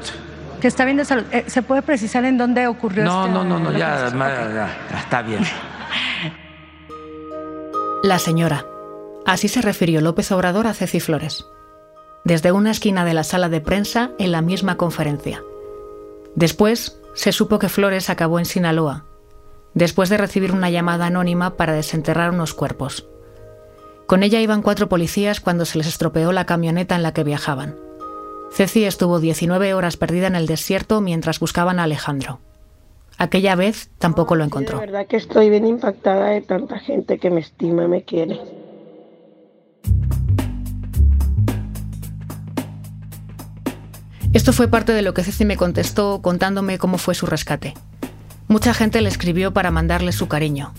Que 0.60 0.68
está 0.68 0.84
bien 0.84 0.96
de 0.96 1.04
salud. 1.04 1.24
Eh, 1.32 1.44
¿Se 1.46 1.62
puede 1.62 1.82
precisar 1.82 2.24
en 2.24 2.38
dónde 2.38 2.66
ocurrió 2.66 3.04
No, 3.04 3.28
no, 3.28 3.44
no, 3.44 3.58
no, 3.58 3.72
ya, 3.72 4.10
ya 4.10 4.98
está 4.98 5.22
bien. 5.22 5.44
La 8.02 8.18
señora. 8.18 8.64
Así 9.26 9.48
se 9.48 9.60
refirió 9.60 10.00
López 10.00 10.30
Obrador 10.32 10.66
a 10.66 10.74
Ceci 10.74 11.00
Flores. 11.00 11.46
Desde 12.24 12.52
una 12.52 12.70
esquina 12.70 13.04
de 13.04 13.14
la 13.14 13.24
sala 13.24 13.48
de 13.48 13.60
prensa 13.60 14.10
en 14.18 14.32
la 14.32 14.40
misma 14.40 14.76
conferencia. 14.76 15.42
Después, 16.34 16.98
se 17.18 17.32
supo 17.32 17.58
que 17.58 17.68
Flores 17.68 18.10
acabó 18.10 18.38
en 18.38 18.44
Sinaloa, 18.44 19.04
después 19.74 20.08
de 20.08 20.18
recibir 20.18 20.52
una 20.52 20.70
llamada 20.70 21.06
anónima 21.06 21.56
para 21.56 21.72
desenterrar 21.72 22.30
unos 22.30 22.54
cuerpos. 22.54 23.08
Con 24.06 24.22
ella 24.22 24.40
iban 24.40 24.62
cuatro 24.62 24.88
policías 24.88 25.40
cuando 25.40 25.64
se 25.64 25.78
les 25.78 25.88
estropeó 25.88 26.30
la 26.30 26.46
camioneta 26.46 26.94
en 26.94 27.02
la 27.02 27.12
que 27.12 27.24
viajaban. 27.24 27.74
Ceci 28.52 28.84
estuvo 28.84 29.18
19 29.18 29.74
horas 29.74 29.96
perdida 29.96 30.28
en 30.28 30.36
el 30.36 30.46
desierto 30.46 31.00
mientras 31.00 31.40
buscaban 31.40 31.80
a 31.80 31.82
Alejandro. 31.82 32.38
Aquella 33.16 33.56
vez 33.56 33.90
tampoco 33.98 34.36
lo 34.36 34.44
encontró. 34.44 34.76
La 34.76 34.86
verdad 34.86 35.06
que 35.08 35.16
estoy 35.16 35.50
bien 35.50 35.66
impactada 35.66 36.26
de 36.26 36.40
tanta 36.40 36.78
gente 36.78 37.18
que 37.18 37.30
me 37.30 37.40
estima 37.40 37.88
me 37.88 38.04
quiere. 38.04 38.40
Esto 44.38 44.52
fue 44.52 44.68
parte 44.68 44.92
de 44.92 45.02
lo 45.02 45.14
que 45.14 45.24
Ceci 45.24 45.44
me 45.44 45.56
contestó 45.56 46.22
contándome 46.22 46.78
cómo 46.78 46.96
fue 46.98 47.16
su 47.16 47.26
rescate. 47.26 47.74
Mucha 48.46 48.72
gente 48.72 49.00
le 49.00 49.08
escribió 49.08 49.52
para 49.52 49.72
mandarle 49.72 50.12
su 50.12 50.28
cariño. 50.28 50.72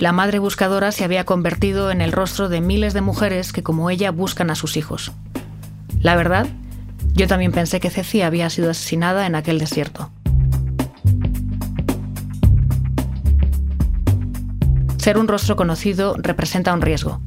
La 0.00 0.10
madre 0.10 0.40
buscadora 0.40 0.90
se 0.90 1.04
había 1.04 1.24
convertido 1.24 1.92
en 1.92 2.00
el 2.00 2.10
rostro 2.10 2.48
de 2.48 2.60
miles 2.60 2.94
de 2.94 3.00
mujeres 3.00 3.52
que 3.52 3.62
como 3.62 3.88
ella 3.88 4.10
buscan 4.10 4.50
a 4.50 4.56
sus 4.56 4.76
hijos. 4.76 5.12
La 6.00 6.16
verdad, 6.16 6.48
yo 7.12 7.28
también 7.28 7.52
pensé 7.52 7.78
que 7.78 7.88
Ceci 7.88 8.22
había 8.22 8.50
sido 8.50 8.68
asesinada 8.68 9.28
en 9.28 9.36
aquel 9.36 9.60
desierto. 9.60 10.10
Ser 14.96 15.18
un 15.18 15.28
rostro 15.28 15.54
conocido 15.54 16.16
representa 16.18 16.74
un 16.74 16.82
riesgo. 16.82 17.20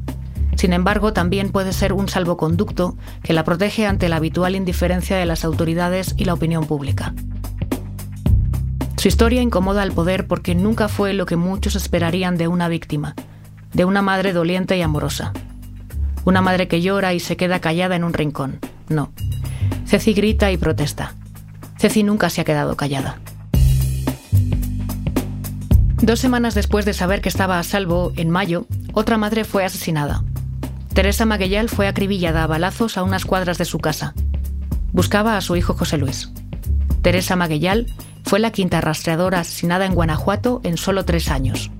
Sin 0.61 0.73
embargo, 0.73 1.11
también 1.11 1.51
puede 1.51 1.73
ser 1.73 1.91
un 1.91 2.07
salvoconducto 2.07 2.95
que 3.23 3.33
la 3.33 3.43
protege 3.43 3.87
ante 3.87 4.09
la 4.09 4.17
habitual 4.17 4.55
indiferencia 4.55 5.17
de 5.17 5.25
las 5.25 5.43
autoridades 5.43 6.13
y 6.17 6.25
la 6.25 6.35
opinión 6.35 6.67
pública. 6.67 7.15
Su 8.95 9.07
historia 9.07 9.41
incomoda 9.41 9.81
al 9.81 9.91
poder 9.91 10.27
porque 10.27 10.53
nunca 10.53 10.87
fue 10.87 11.13
lo 11.13 11.25
que 11.25 11.35
muchos 11.35 11.75
esperarían 11.75 12.37
de 12.37 12.47
una 12.47 12.67
víctima, 12.67 13.15
de 13.73 13.85
una 13.85 14.03
madre 14.03 14.33
doliente 14.33 14.77
y 14.77 14.83
amorosa. 14.83 15.33
Una 16.25 16.43
madre 16.43 16.67
que 16.67 16.79
llora 16.79 17.15
y 17.15 17.19
se 17.19 17.37
queda 17.37 17.59
callada 17.59 17.95
en 17.95 18.03
un 18.03 18.13
rincón. 18.13 18.59
No. 18.87 19.11
Ceci 19.87 20.13
grita 20.13 20.51
y 20.51 20.57
protesta. 20.57 21.15
Ceci 21.79 22.03
nunca 22.03 22.29
se 22.29 22.41
ha 22.41 22.43
quedado 22.43 22.77
callada. 22.77 23.19
Dos 26.03 26.19
semanas 26.19 26.53
después 26.53 26.85
de 26.85 26.93
saber 26.93 27.21
que 27.21 27.29
estaba 27.29 27.57
a 27.57 27.63
salvo, 27.63 28.13
en 28.15 28.29
mayo, 28.29 28.67
otra 28.93 29.17
madre 29.17 29.43
fue 29.43 29.65
asesinada. 29.65 30.23
Teresa 30.93 31.25
Maguellal 31.25 31.69
fue 31.69 31.87
acribillada 31.87 32.43
a 32.43 32.47
balazos 32.47 32.97
a 32.97 33.03
unas 33.03 33.23
cuadras 33.23 33.57
de 33.57 33.65
su 33.65 33.79
casa. 33.79 34.13
Buscaba 34.91 35.37
a 35.37 35.41
su 35.41 35.55
hijo 35.55 35.73
José 35.73 35.97
Luis. 35.97 36.29
Teresa 37.01 37.37
Maguellal 37.37 37.87
fue 38.25 38.39
la 38.39 38.51
quinta 38.51 38.81
rastreadora 38.81 39.39
asesinada 39.39 39.85
en 39.85 39.95
Guanajuato 39.95 40.59
en 40.63 40.77
solo 40.77 41.05
tres 41.05 41.29
años. 41.29 41.71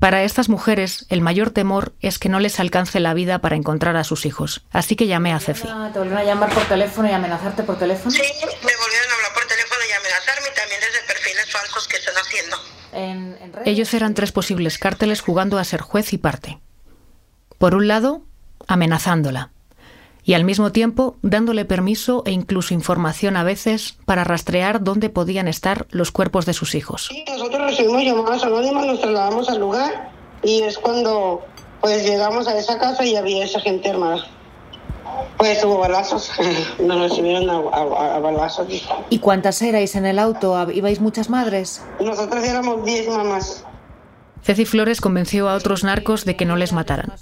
Para 0.00 0.22
estas 0.22 0.48
mujeres, 0.48 1.06
el 1.08 1.20
mayor 1.20 1.50
temor 1.50 1.94
es 2.00 2.18
que 2.18 2.28
no 2.28 2.40
les 2.40 2.60
alcance 2.60 3.00
la 3.00 3.14
vida 3.14 3.40
para 3.40 3.56
encontrar 3.56 3.96
a 3.96 4.04
sus 4.04 4.26
hijos. 4.26 4.62
Así 4.70 4.96
que 4.96 5.06
llamé 5.06 5.32
a 5.32 5.40
Cefi. 5.40 5.66
¿Te 5.66 5.98
volvieron 5.98 6.18
a 6.18 6.24
llamar 6.24 6.52
por 6.52 6.64
teléfono 6.64 7.08
y 7.08 7.12
amenazarte 7.12 7.62
por 7.62 7.78
teléfono? 7.78 8.10
Sí, 8.10 8.20
me 8.20 8.76
volvieron 8.76 9.10
a 9.10 9.14
hablar 9.14 9.32
por 9.34 9.46
teléfono 9.46 9.80
y 9.88 9.92
amenazarme 9.92 10.48
también 10.54 10.80
desde 10.80 11.06
perfiles 11.06 11.50
falsos 11.50 11.88
que 11.88 11.96
están 11.96 12.14
haciendo. 12.16 12.56
Ellos 13.64 13.94
eran 13.94 14.14
tres 14.14 14.32
posibles 14.32 14.78
cárteles 14.78 15.20
jugando 15.20 15.58
a 15.58 15.64
ser 15.64 15.80
juez 15.80 16.12
y 16.12 16.18
parte. 16.18 16.58
Por 17.58 17.74
un 17.74 17.88
lado, 17.88 18.22
amenazándola, 18.66 19.50
y 20.24 20.34
al 20.34 20.44
mismo 20.44 20.72
tiempo 20.72 21.16
dándole 21.22 21.64
permiso 21.64 22.22
e 22.26 22.32
incluso 22.32 22.74
información 22.74 23.36
a 23.36 23.44
veces 23.44 23.96
para 24.06 24.24
rastrear 24.24 24.82
dónde 24.82 25.10
podían 25.10 25.48
estar 25.48 25.86
los 25.90 26.10
cuerpos 26.10 26.46
de 26.46 26.54
sus 26.54 26.74
hijos. 26.74 27.10
nosotros 27.28 27.70
recibimos 27.70 28.02
llamadas 28.02 28.42
anónimas, 28.42 28.86
nos 28.86 29.00
trasladamos 29.00 29.48
al 29.48 29.60
lugar 29.60 30.10
y 30.42 30.62
es 30.62 30.78
cuando 30.78 31.44
pues 31.80 32.02
llegamos 32.04 32.48
a 32.48 32.58
esa 32.58 32.78
casa 32.78 33.04
y 33.04 33.16
había 33.16 33.44
esa 33.44 33.60
gente 33.60 33.90
armada. 33.90 34.26
Pues 35.36 35.64
hubo 35.64 35.78
balazos, 35.78 36.30
nos 36.78 37.00
recibieron 37.00 37.50
a, 37.50 38.18
balazos. 38.18 38.66
¿Y 39.10 39.18
cuántas 39.18 39.60
erais 39.62 39.94
en 39.96 40.06
el 40.06 40.18
auto? 40.18 40.70
¿Ibais 40.70 41.00
muchas 41.00 41.28
madres? 41.28 41.82
Nosotros 42.00 42.44
éramos 42.44 42.84
10 42.84 43.08
mamás. 43.08 43.64
Ceci 44.42 44.64
Flores 44.64 45.00
convenció 45.00 45.48
a 45.48 45.54
otros 45.54 45.84
narcos 45.84 46.24
de 46.24 46.36
que 46.36 46.44
no 46.44 46.56
les 46.56 46.72
mataran. 46.72 47.12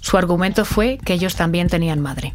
Su 0.00 0.16
argumento 0.16 0.64
fue 0.64 0.98
que 0.98 1.14
ellos 1.14 1.34
también 1.34 1.68
tenían 1.68 2.00
madre. 2.00 2.34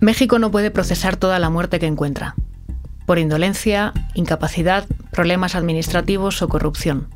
México 0.00 0.38
no 0.38 0.50
puede 0.50 0.70
procesar 0.70 1.16
toda 1.16 1.38
la 1.38 1.50
muerte 1.50 1.78
que 1.78 1.86
encuentra, 1.86 2.34
por 3.06 3.18
indolencia, 3.18 3.92
incapacidad, 4.14 4.86
problemas 5.12 5.54
administrativos 5.54 6.42
o 6.42 6.48
corrupción 6.48 7.08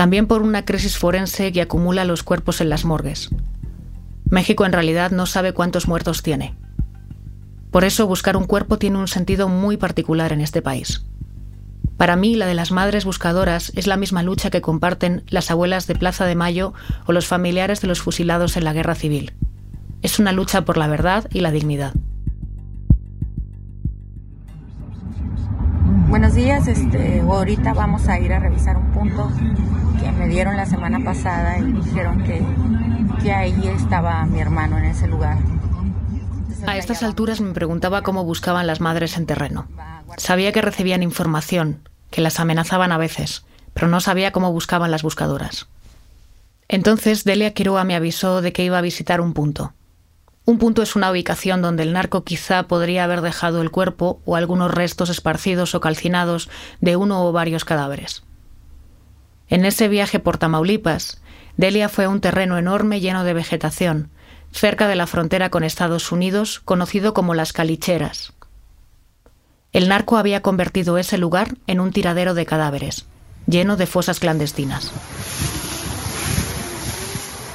también 0.00 0.26
por 0.26 0.40
una 0.40 0.64
crisis 0.64 0.96
forense 0.96 1.52
que 1.52 1.60
acumula 1.60 2.06
los 2.06 2.22
cuerpos 2.22 2.62
en 2.62 2.70
las 2.70 2.86
morgues. 2.86 3.28
México 4.24 4.64
en 4.64 4.72
realidad 4.72 5.10
no 5.10 5.26
sabe 5.26 5.52
cuántos 5.52 5.88
muertos 5.88 6.22
tiene. 6.22 6.54
Por 7.70 7.84
eso 7.84 8.06
buscar 8.06 8.34
un 8.38 8.46
cuerpo 8.46 8.78
tiene 8.78 8.96
un 8.96 9.08
sentido 9.08 9.46
muy 9.46 9.76
particular 9.76 10.32
en 10.32 10.40
este 10.40 10.62
país. 10.62 11.04
Para 11.98 12.16
mí, 12.16 12.34
la 12.34 12.46
de 12.46 12.54
las 12.54 12.72
madres 12.72 13.04
buscadoras 13.04 13.72
es 13.76 13.86
la 13.86 13.98
misma 13.98 14.22
lucha 14.22 14.48
que 14.48 14.62
comparten 14.62 15.22
las 15.28 15.50
abuelas 15.50 15.86
de 15.86 15.96
Plaza 15.96 16.24
de 16.24 16.34
Mayo 16.34 16.72
o 17.04 17.12
los 17.12 17.26
familiares 17.26 17.82
de 17.82 17.88
los 17.88 18.00
fusilados 18.00 18.56
en 18.56 18.64
la 18.64 18.72
guerra 18.72 18.94
civil. 18.94 19.34
Es 20.00 20.18
una 20.18 20.32
lucha 20.32 20.64
por 20.64 20.78
la 20.78 20.86
verdad 20.86 21.28
y 21.30 21.40
la 21.40 21.50
dignidad. 21.50 21.92
Buenos 26.10 26.34
días, 26.34 26.66
este, 26.66 27.20
ahorita 27.20 27.72
vamos 27.72 28.08
a 28.08 28.18
ir 28.18 28.32
a 28.32 28.40
revisar 28.40 28.76
un 28.76 28.90
punto 28.90 29.30
que 30.00 30.10
me 30.10 30.26
dieron 30.26 30.56
la 30.56 30.66
semana 30.66 30.98
pasada 31.04 31.58
y 31.60 31.70
dijeron 31.70 32.24
que, 32.24 32.42
que 33.22 33.32
ahí 33.32 33.68
estaba 33.68 34.26
mi 34.26 34.40
hermano 34.40 34.76
en 34.76 34.86
ese 34.86 35.06
lugar. 35.06 35.38
A 36.66 36.76
estas 36.76 37.04
alturas 37.04 37.40
me 37.40 37.52
preguntaba 37.52 38.02
cómo 38.02 38.24
buscaban 38.24 38.66
las 38.66 38.80
madres 38.80 39.16
en 39.16 39.26
terreno. 39.26 39.68
Sabía 40.16 40.50
que 40.50 40.60
recibían 40.60 41.04
información, 41.04 41.88
que 42.10 42.20
las 42.20 42.40
amenazaban 42.40 42.90
a 42.90 42.98
veces, 42.98 43.44
pero 43.72 43.86
no 43.86 44.00
sabía 44.00 44.32
cómo 44.32 44.52
buscaban 44.52 44.90
las 44.90 45.04
buscadoras. 45.04 45.68
Entonces 46.66 47.22
Delia 47.22 47.54
Quiroga 47.54 47.84
me 47.84 47.94
avisó 47.94 48.42
de 48.42 48.52
que 48.52 48.64
iba 48.64 48.78
a 48.78 48.82
visitar 48.82 49.20
un 49.20 49.32
punto. 49.32 49.74
Un 50.44 50.58
punto 50.58 50.82
es 50.82 50.96
una 50.96 51.10
ubicación 51.10 51.62
donde 51.62 51.82
el 51.82 51.92
narco 51.92 52.24
quizá 52.24 52.64
podría 52.64 53.04
haber 53.04 53.20
dejado 53.20 53.62
el 53.62 53.70
cuerpo 53.70 54.20
o 54.24 54.36
algunos 54.36 54.72
restos 54.72 55.10
esparcidos 55.10 55.74
o 55.74 55.80
calcinados 55.80 56.48
de 56.80 56.96
uno 56.96 57.26
o 57.26 57.32
varios 57.32 57.64
cadáveres. 57.64 58.24
En 59.48 59.64
ese 59.64 59.88
viaje 59.88 60.18
por 60.18 60.38
Tamaulipas, 60.38 61.20
Delia 61.56 61.88
fue 61.88 62.04
a 62.04 62.08
un 62.08 62.20
terreno 62.20 62.56
enorme 62.56 63.00
lleno 63.00 63.24
de 63.24 63.34
vegetación, 63.34 64.10
cerca 64.52 64.88
de 64.88 64.96
la 64.96 65.06
frontera 65.06 65.50
con 65.50 65.62
Estados 65.62 66.10
Unidos, 66.10 66.60
conocido 66.60 67.14
como 67.14 67.34
las 67.34 67.52
Calicheras. 67.52 68.32
El 69.72 69.88
narco 69.88 70.16
había 70.16 70.42
convertido 70.42 70.98
ese 70.98 71.18
lugar 71.18 71.56
en 71.66 71.80
un 71.80 71.92
tiradero 71.92 72.34
de 72.34 72.46
cadáveres, 72.46 73.06
lleno 73.46 73.76
de 73.76 73.86
fosas 73.86 74.18
clandestinas. 74.18 74.90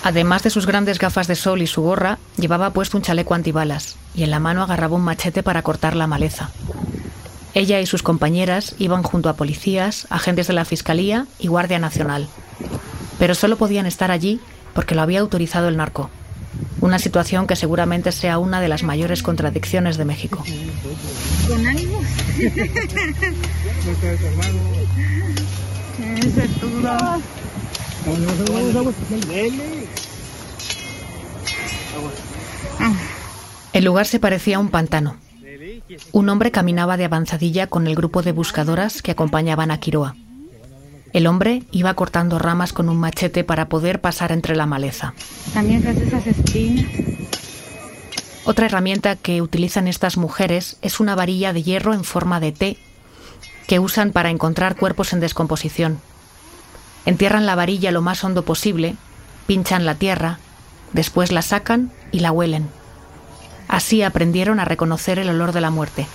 Además 0.06 0.44
de 0.44 0.52
sus 0.52 0.68
grandes 0.68 1.00
gafas 1.00 1.28
de 1.28 1.36
sol 1.36 1.64
y 1.64 1.68
su 1.68 1.82
gorra, 1.82 2.20
llevaba 2.38 2.70
puesto 2.70 2.96
un 2.96 3.02
chaleco 3.02 3.34
antibalas 3.34 3.96
y 4.14 4.22
en 4.22 4.30
la 4.30 4.40
mano 4.40 4.62
agarraba 4.62 4.96
un 4.96 5.02
machete 5.02 5.42
para 5.42 5.64
cortar 5.64 5.96
la 5.96 6.06
maleza. 6.06 6.52
Ella 7.56 7.82
y 7.82 7.88
sus 7.88 8.04
compañeras 8.04 8.76
iban 8.78 9.02
junto 9.02 9.30
a 9.30 9.34
policías, 9.34 10.06
agentes 10.12 10.46
de 10.46 10.54
la 10.54 10.64
Fiscalía 10.64 11.26
y 11.40 11.48
Guardia 11.48 11.80
Nacional. 11.80 12.28
Pero 13.18 13.34
solo 13.34 13.58
podían 13.58 13.88
estar 13.88 14.12
allí 14.12 14.40
porque 14.76 14.94
lo 14.94 15.02
había 15.02 15.22
autorizado 15.22 15.70
el 15.70 15.78
narco. 15.78 16.12
Una 16.82 17.00
situación 17.00 17.48
que 17.48 17.56
seguramente 17.56 18.12
sea 18.12 18.38
una 18.38 18.62
de 18.62 18.68
las 18.68 18.84
mayores 18.84 19.24
contradicciones 19.24 19.98
de 19.98 20.06
México. 20.06 20.44
Con 21.48 21.66
ánimo. 21.66 22.00
El 33.74 33.86
lugar 33.86 34.06
se 34.06 34.20
parecía 34.20 34.58
a 34.58 34.60
un 34.60 34.70
pantano. 34.70 35.18
Un 36.12 36.30
hombre 36.30 36.52
caminaba 36.52 36.98
de 36.98 37.06
avanzadilla 37.06 37.68
con 37.68 37.88
el 37.88 37.96
grupo 37.96 38.22
de 38.22 38.32
buscadoras 38.32 39.02
que 39.02 39.12
acompañaban 39.12 39.72
a 39.72 39.80
Quiroa. 39.80 40.16
El 41.14 41.28
hombre 41.28 41.64
iba 41.72 41.94
cortando 41.94 42.40
ramas 42.40 42.74
con 42.74 42.90
un 42.90 42.98
machete 42.98 43.44
para 43.44 43.70
poder 43.70 44.02
pasar 44.02 44.32
entre 44.32 44.56
la 44.56 44.66
maleza. 44.66 45.14
También 45.54 45.86
esas 45.88 46.28
espinas. 46.28 46.86
Otra 48.44 48.68
herramienta 48.68 49.16
que 49.16 49.42
utilizan 49.42 49.88
estas 49.88 50.18
mujeres 50.18 50.78
es 50.82 51.00
una 51.00 51.16
varilla 51.16 51.54
de 51.54 51.64
hierro 51.64 51.94
en 51.94 52.04
forma 52.04 52.40
de 52.40 52.52
T 52.52 52.78
que 53.66 53.80
usan 53.80 54.12
para 54.12 54.30
encontrar 54.30 54.76
cuerpos 54.76 55.14
en 55.14 55.20
descomposición. 55.20 56.00
Entierran 57.06 57.46
la 57.46 57.56
varilla 57.56 57.92
lo 57.92 58.02
más 58.02 58.24
hondo 58.24 58.44
posible, 58.44 58.96
pinchan 59.46 59.86
la 59.86 59.96
tierra, 59.96 60.40
después 60.94 61.32
la 61.32 61.42
sacan 61.42 61.92
y 62.12 62.20
la 62.20 62.32
huelen. 62.32 62.68
Así 63.68 64.02
aprendieron 64.02 64.60
a 64.60 64.66
reconocer 64.66 65.20
el 65.20 65.30
olor 65.30 65.52
de 65.52 65.62
la 65.62 65.70
muerte. 65.70 66.08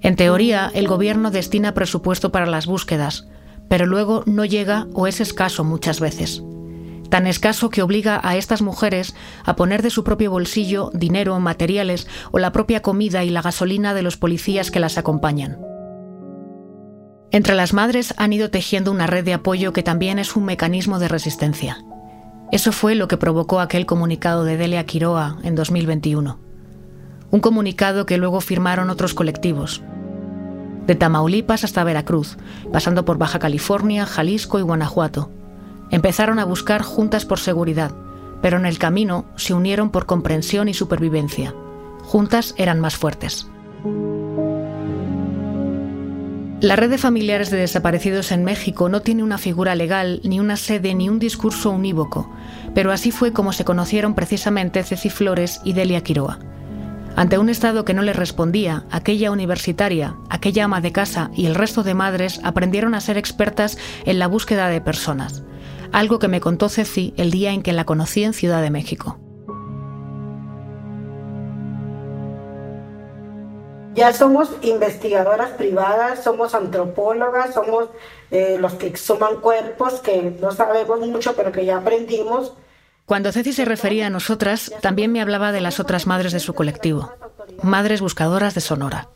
En 0.00 0.14
teoría, 0.14 0.70
el 0.72 0.86
gobierno 0.86 1.32
destina 1.32 1.74
presupuesto 1.74 2.30
para 2.30 2.46
las 2.46 2.66
búsquedas, 2.66 3.26
pero 3.68 3.86
luego 3.86 4.22
no 4.24 4.44
llega 4.44 4.86
o 4.94 5.08
es 5.08 5.20
escaso 5.20 5.64
muchas 5.64 5.98
veces. 5.98 6.45
Tan 7.16 7.26
escaso 7.26 7.70
que 7.70 7.80
obliga 7.80 8.20
a 8.22 8.36
estas 8.36 8.60
mujeres 8.60 9.14
a 9.46 9.56
poner 9.56 9.80
de 9.80 9.88
su 9.88 10.04
propio 10.04 10.30
bolsillo 10.30 10.90
dinero, 10.92 11.40
materiales 11.40 12.06
o 12.30 12.38
la 12.38 12.52
propia 12.52 12.82
comida 12.82 13.24
y 13.24 13.30
la 13.30 13.40
gasolina 13.40 13.94
de 13.94 14.02
los 14.02 14.18
policías 14.18 14.70
que 14.70 14.80
las 14.80 14.98
acompañan. 14.98 15.56
Entre 17.30 17.54
las 17.54 17.72
madres 17.72 18.12
han 18.18 18.34
ido 18.34 18.50
tejiendo 18.50 18.90
una 18.90 19.06
red 19.06 19.24
de 19.24 19.32
apoyo 19.32 19.72
que 19.72 19.82
también 19.82 20.18
es 20.18 20.36
un 20.36 20.44
mecanismo 20.44 20.98
de 20.98 21.08
resistencia. 21.08 21.78
Eso 22.52 22.70
fue 22.70 22.94
lo 22.94 23.08
que 23.08 23.16
provocó 23.16 23.60
aquel 23.60 23.86
comunicado 23.86 24.44
de 24.44 24.58
Delia 24.58 24.84
Quiroa 24.84 25.38
en 25.42 25.54
2021. 25.54 26.38
Un 27.30 27.40
comunicado 27.40 28.04
que 28.04 28.18
luego 28.18 28.42
firmaron 28.42 28.90
otros 28.90 29.14
colectivos, 29.14 29.82
de 30.86 30.94
Tamaulipas 30.94 31.64
hasta 31.64 31.82
Veracruz, 31.82 32.36
pasando 32.74 33.06
por 33.06 33.16
Baja 33.16 33.38
California, 33.38 34.04
Jalisco 34.04 34.58
y 34.58 34.62
Guanajuato. 34.62 35.30
Empezaron 35.90 36.38
a 36.38 36.44
buscar 36.44 36.82
juntas 36.82 37.24
por 37.24 37.38
seguridad, 37.38 37.92
pero 38.42 38.58
en 38.58 38.66
el 38.66 38.78
camino 38.78 39.24
se 39.36 39.54
unieron 39.54 39.90
por 39.90 40.06
comprensión 40.06 40.68
y 40.68 40.74
supervivencia. 40.74 41.54
Juntas 42.02 42.54
eran 42.56 42.80
más 42.80 42.96
fuertes. 42.96 43.48
La 46.60 46.74
red 46.74 46.88
de 46.88 46.96
familiares 46.96 47.50
de 47.50 47.58
desaparecidos 47.58 48.32
en 48.32 48.42
México 48.42 48.88
no 48.88 49.02
tiene 49.02 49.22
una 49.22 49.36
figura 49.36 49.74
legal, 49.74 50.20
ni 50.24 50.40
una 50.40 50.56
sede, 50.56 50.94
ni 50.94 51.08
un 51.08 51.18
discurso 51.18 51.70
unívoco, 51.70 52.30
pero 52.74 52.92
así 52.92 53.10
fue 53.10 53.32
como 53.32 53.52
se 53.52 53.64
conocieron 53.64 54.14
precisamente 54.14 54.82
Ceci 54.82 55.10
Flores 55.10 55.60
y 55.64 55.74
Delia 55.74 56.02
Quiroa. 56.02 56.38
Ante 57.14 57.38
un 57.38 57.50
Estado 57.50 57.84
que 57.84 57.94
no 57.94 58.02
les 58.02 58.16
respondía, 58.16 58.84
aquella 58.90 59.30
universitaria, 59.30 60.16
aquella 60.30 60.64
ama 60.64 60.80
de 60.80 60.92
casa 60.92 61.30
y 61.34 61.46
el 61.46 61.54
resto 61.54 61.82
de 61.82 61.94
madres 61.94 62.40
aprendieron 62.42 62.94
a 62.94 63.00
ser 63.00 63.18
expertas 63.18 63.76
en 64.04 64.18
la 64.18 64.26
búsqueda 64.26 64.68
de 64.68 64.80
personas, 64.80 65.42
algo 65.92 66.18
que 66.18 66.28
me 66.28 66.40
contó 66.40 66.68
Ceci 66.68 67.14
el 67.16 67.30
día 67.30 67.52
en 67.52 67.62
que 67.62 67.72
la 67.72 67.84
conocí 67.84 68.24
en 68.24 68.32
Ciudad 68.32 68.62
de 68.62 68.70
México. 68.70 69.18
Ya 73.96 74.12
somos 74.12 74.50
investigadoras 74.60 75.52
privadas, 75.52 76.22
somos 76.22 76.54
antropólogas, 76.54 77.54
somos 77.54 77.88
eh, 78.30 78.58
los 78.60 78.74
que 78.74 78.94
suman 78.94 79.36
cuerpos, 79.36 80.00
que 80.00 80.36
no 80.38 80.52
sabemos 80.52 81.00
mucho, 81.00 81.34
pero 81.34 81.50
que 81.50 81.64
ya 81.64 81.78
aprendimos. 81.78 82.52
Cuando 83.06 83.32
Ceci 83.32 83.54
se 83.54 83.64
refería 83.64 84.08
a 84.08 84.10
nosotras, 84.10 84.70
también 84.82 85.12
me 85.12 85.22
hablaba 85.22 85.50
de 85.50 85.62
las 85.62 85.80
otras 85.80 86.06
madres 86.06 86.32
de 86.32 86.40
su 86.40 86.52
colectivo, 86.52 87.10
Madres 87.62 88.02
Buscadoras 88.02 88.54
de 88.54 88.60
Sonora, 88.60 89.08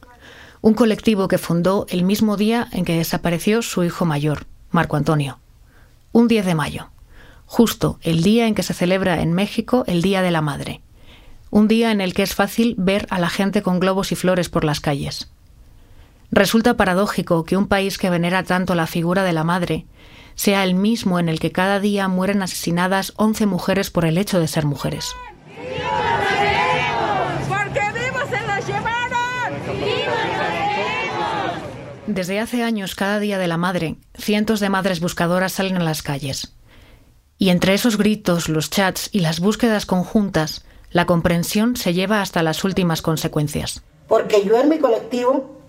un 0.62 0.72
colectivo 0.72 1.28
que 1.28 1.38
fundó 1.38 1.84
el 1.90 2.04
mismo 2.04 2.38
día 2.38 2.68
en 2.72 2.86
que 2.86 2.96
desapareció 2.96 3.60
su 3.60 3.84
hijo 3.84 4.06
mayor, 4.06 4.46
Marco 4.70 4.96
Antonio, 4.96 5.39
un 6.12 6.28
10 6.28 6.46
de 6.46 6.54
mayo, 6.54 6.90
justo 7.46 7.98
el 8.02 8.22
día 8.22 8.46
en 8.46 8.54
que 8.54 8.62
se 8.62 8.74
celebra 8.74 9.22
en 9.22 9.32
México 9.32 9.84
el 9.86 10.02
Día 10.02 10.22
de 10.22 10.30
la 10.30 10.40
Madre, 10.40 10.80
un 11.50 11.68
día 11.68 11.90
en 11.90 12.00
el 12.00 12.14
que 12.14 12.22
es 12.22 12.34
fácil 12.34 12.74
ver 12.78 13.06
a 13.10 13.18
la 13.18 13.28
gente 13.28 13.62
con 13.62 13.80
globos 13.80 14.12
y 14.12 14.16
flores 14.16 14.48
por 14.48 14.64
las 14.64 14.80
calles. 14.80 15.30
Resulta 16.30 16.76
paradójico 16.76 17.44
que 17.44 17.56
un 17.56 17.66
país 17.66 17.98
que 17.98 18.10
venera 18.10 18.44
tanto 18.44 18.74
la 18.74 18.86
figura 18.86 19.24
de 19.24 19.32
la 19.32 19.42
madre 19.42 19.86
sea 20.36 20.62
el 20.62 20.74
mismo 20.74 21.18
en 21.18 21.28
el 21.28 21.40
que 21.40 21.50
cada 21.50 21.80
día 21.80 22.06
mueren 22.06 22.42
asesinadas 22.42 23.12
11 23.16 23.46
mujeres 23.46 23.90
por 23.90 24.04
el 24.04 24.16
hecho 24.16 24.38
de 24.38 24.46
ser 24.46 24.64
mujeres. 24.64 25.14
Desde 32.10 32.40
hace 32.40 32.64
años, 32.64 32.96
cada 32.96 33.20
día 33.20 33.38
de 33.38 33.46
la 33.46 33.56
madre, 33.56 33.94
cientos 34.18 34.58
de 34.58 34.68
madres 34.68 34.98
buscadoras 34.98 35.52
salen 35.52 35.76
a 35.76 35.84
las 35.84 36.02
calles. 36.02 36.56
Y 37.38 37.50
entre 37.50 37.72
esos 37.72 37.96
gritos, 37.96 38.48
los 38.48 38.68
chats 38.68 39.10
y 39.12 39.20
las 39.20 39.38
búsquedas 39.38 39.86
conjuntas, 39.86 40.64
la 40.90 41.06
comprensión 41.06 41.76
se 41.76 41.94
lleva 41.94 42.20
hasta 42.20 42.42
las 42.42 42.64
últimas 42.64 43.00
consecuencias. 43.00 43.84
Porque 44.08 44.44
yo 44.44 44.58
en 44.60 44.70
mi 44.70 44.80
colectivo 44.80 45.60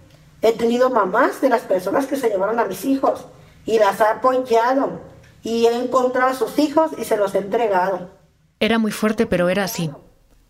he 0.41 0.51
tenido 0.54 0.89
mamás 0.89 1.41
de 1.41 1.49
las 1.49 1.62
personas 1.62 2.08
que 2.08 2.15
se 2.15 2.30
llevaron 2.30 2.60
a 2.60 2.65
mis 2.65 2.86
hijos 2.86 3.27
y 3.67 3.77
las 3.77 4.01
ha 4.01 4.13
apoyado 4.13 4.99
y 5.43 5.67
he 5.67 5.75
encontrado 5.77 6.32
a 6.32 6.36
sus 6.36 6.58
hijos 6.58 6.89
y 6.97 7.04
se 7.04 7.17
los 7.17 7.36
he 7.36 7.38
entregado. 7.38 8.10
Era 8.60 8.80
muy 8.80 8.91
fuerte, 8.91 9.27
pero 9.27 9.47
era 9.49 9.65
así. 9.65 9.91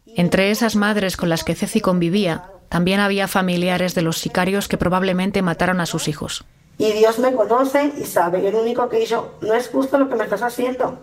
Entre 0.06 0.52
esas 0.52 0.78
madres 0.78 1.18
con 1.18 1.28
las 1.28 1.44
que 1.44 1.54
Ceci 1.54 1.82
convivía, 1.82 2.50
también 2.72 3.02
había 3.02 3.28
familiares 3.28 3.96
de 3.96 4.02
los 4.02 4.18
sicarios 4.18 4.70
que 4.70 4.78
probablemente 4.78 5.42
mataron 5.42 5.82
a 5.82 5.86
sus 5.86 6.08
hijos. 6.08 6.46
Y 6.78 6.94
Dios 6.94 7.20
me 7.20 7.34
conoce 7.34 7.92
y 7.98 8.06
sabe, 8.06 8.42
yo 8.42 8.50
lo 8.50 8.62
único 8.62 8.88
que 8.88 9.06
yo 9.06 9.36
no 9.42 9.54
es 9.54 9.68
justo 9.68 10.00
lo 10.00 10.08
que 10.08 10.16
me 10.16 10.24
estás 10.24 10.42
haciendo, 10.42 10.98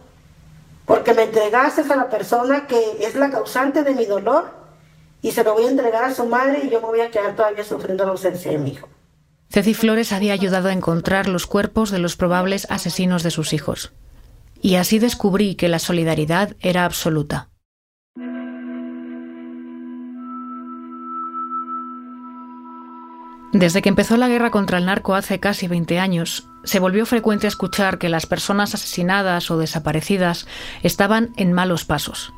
porque 0.87 1.13
me 1.13 1.25
entregaste 1.25 1.83
a 1.83 1.97
la 1.97 2.09
persona 2.09 2.67
que 2.67 2.81
es 3.01 3.15
la 3.17 3.31
causante 3.31 3.85
de 3.85 3.95
mi 3.95 4.07
dolor 4.07 4.51
y 5.21 5.33
se 5.33 5.45
lo 5.45 5.53
voy 5.53 5.67
a 5.67 5.71
entregar 5.71 6.05
a 6.05 6.15
su 6.15 6.25
madre 6.25 6.63
y 6.65 6.71
yo 6.71 6.81
me 6.81 6.87
voy 6.87 7.03
a 7.03 7.11
quedar 7.11 7.37
todavía 7.37 7.65
sufriendo 7.65 8.07
la 8.07 8.13
ausencia 8.13 8.51
de 8.51 8.57
mi 8.57 8.71
hijo. 8.71 8.89
Ceci 9.51 9.75
Flores 9.75 10.13
había 10.13 10.33
ayudado 10.33 10.71
a 10.71 10.73
encontrar 10.73 11.29
los 11.29 11.47
cuerpos 11.47 11.91
de 11.91 11.99
los 11.99 12.17
probables 12.17 12.67
asesinos 12.71 13.23
de 13.23 13.31
sus 13.31 13.53
hijos. 13.53 13.93
Y 14.63 14.77
así 14.77 14.99
descubrí 14.99 15.55
que 15.55 15.69
la 15.69 15.81
solidaridad 15.81 16.57
era 16.61 16.87
absoluta. 16.87 17.51
Desde 23.53 23.81
que 23.81 23.89
empezó 23.89 24.19
la 24.19 24.29
guerra 24.29 24.51
contra 24.51 24.77
el 24.77 24.85
narco 24.85 25.15
hace 25.15 25.41
casi 25.41 25.69
20 25.69 25.99
años, 25.99 26.49
se 26.65 26.81
volvió 26.81 27.07
frecuente 27.07 27.47
escuchar 27.47 27.99
que 27.99 28.11
las 28.11 28.27
personas 28.27 28.75
asesinadas 28.75 29.51
o 29.51 29.57
desaparecidas 29.57 30.47
estaban 30.83 31.33
en 31.37 31.55
malos 31.55 31.87
pasos. 31.87 32.35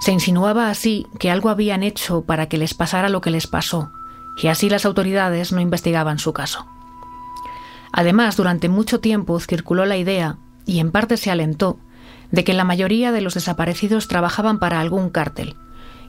Se 0.00 0.12
insinuaba 0.12 0.70
así 0.70 1.06
que 1.18 1.30
algo 1.30 1.48
habían 1.48 1.82
hecho 1.82 2.22
para 2.22 2.48
que 2.48 2.58
les 2.58 2.72
pasara 2.72 3.08
lo 3.08 3.20
que 3.20 3.30
les 3.30 3.48
pasó, 3.48 3.90
y 4.40 4.46
así 4.46 4.70
las 4.70 4.84
autoridades 4.84 5.50
no 5.50 5.60
investigaban 5.60 6.20
su 6.20 6.32
caso. 6.32 6.66
Además, 7.92 8.36
durante 8.36 8.68
mucho 8.68 9.00
tiempo 9.00 9.40
circuló 9.40 9.86
la 9.86 9.96
idea, 9.96 10.38
y 10.66 10.78
en 10.78 10.92
parte 10.92 11.16
se 11.16 11.32
alentó, 11.32 11.80
de 12.30 12.44
que 12.44 12.54
la 12.54 12.64
mayoría 12.64 13.10
de 13.10 13.22
los 13.22 13.34
desaparecidos 13.34 14.06
trabajaban 14.06 14.58
para 14.58 14.80
algún 14.80 15.10
cártel, 15.10 15.56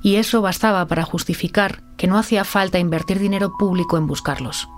y 0.06 0.18
eso 0.18 0.40
bastaba 0.40 0.86
para 0.86 1.04
justificar 1.04 1.82
que 1.98 2.06
no 2.06 2.20
hacía 2.20 2.44
falta 2.44 2.78
invertir 2.78 3.18
dinero 3.18 3.58
público 3.58 3.98
en 3.98 4.06
buscarlos. 4.06 4.70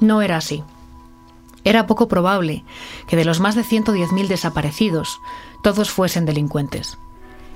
No 0.00 0.22
era 0.22 0.38
así. 0.38 0.64
Era 1.62 1.86
poco 1.86 2.08
probable 2.08 2.64
que 3.06 3.16
de 3.16 3.26
los 3.26 3.38
más 3.38 3.54
de 3.54 3.64
110.000 3.64 4.28
desaparecidos, 4.28 5.20
todos 5.62 5.90
fuesen 5.90 6.24
delincuentes. 6.24 6.96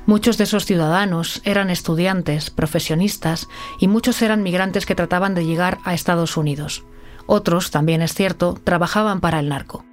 Muchos 0.05 0.37
de 0.37 0.45
esos 0.45 0.67
ciudadanos 0.67 1.41
eran 1.47 1.71
estudiantes, 1.71 2.51
profesionistas 2.51 3.49
y 3.79 3.89
muchos 3.89 4.21
eran 4.21 4.43
migrantes 4.43 4.85
que 4.85 4.95
trataban 4.95 5.35
de 5.35 5.47
llegar 5.47 5.79
a 5.85 5.95
Estados 5.95 6.37
Unidos. 6.37 6.85
Otros, 7.25 7.71
también 7.71 8.03
es 8.03 8.13
cierto, 8.13 8.61
trabajaban 8.63 9.21
para 9.21 9.41
el 9.41 9.49
narco. 9.49 9.87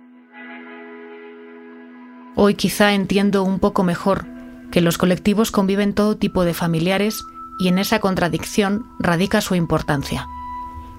Hoy 2.36 2.56
quizá 2.56 2.91
entiendo 2.91 3.43
un 3.43 3.60
poco 3.60 3.86
mejor 3.86 4.37
que 4.72 4.82
los 4.82 4.98
colectivos 4.98 5.52
conviven 5.52 5.94
todo 5.94 6.18
tipo 6.18 6.46
de 6.46 6.54
familiares 6.54 7.24
y 7.60 7.68
en 7.68 7.80
esa 7.80 8.00
contradicción 8.00 8.86
radica 9.00 9.42
su 9.42 9.56
importancia. 9.56 10.28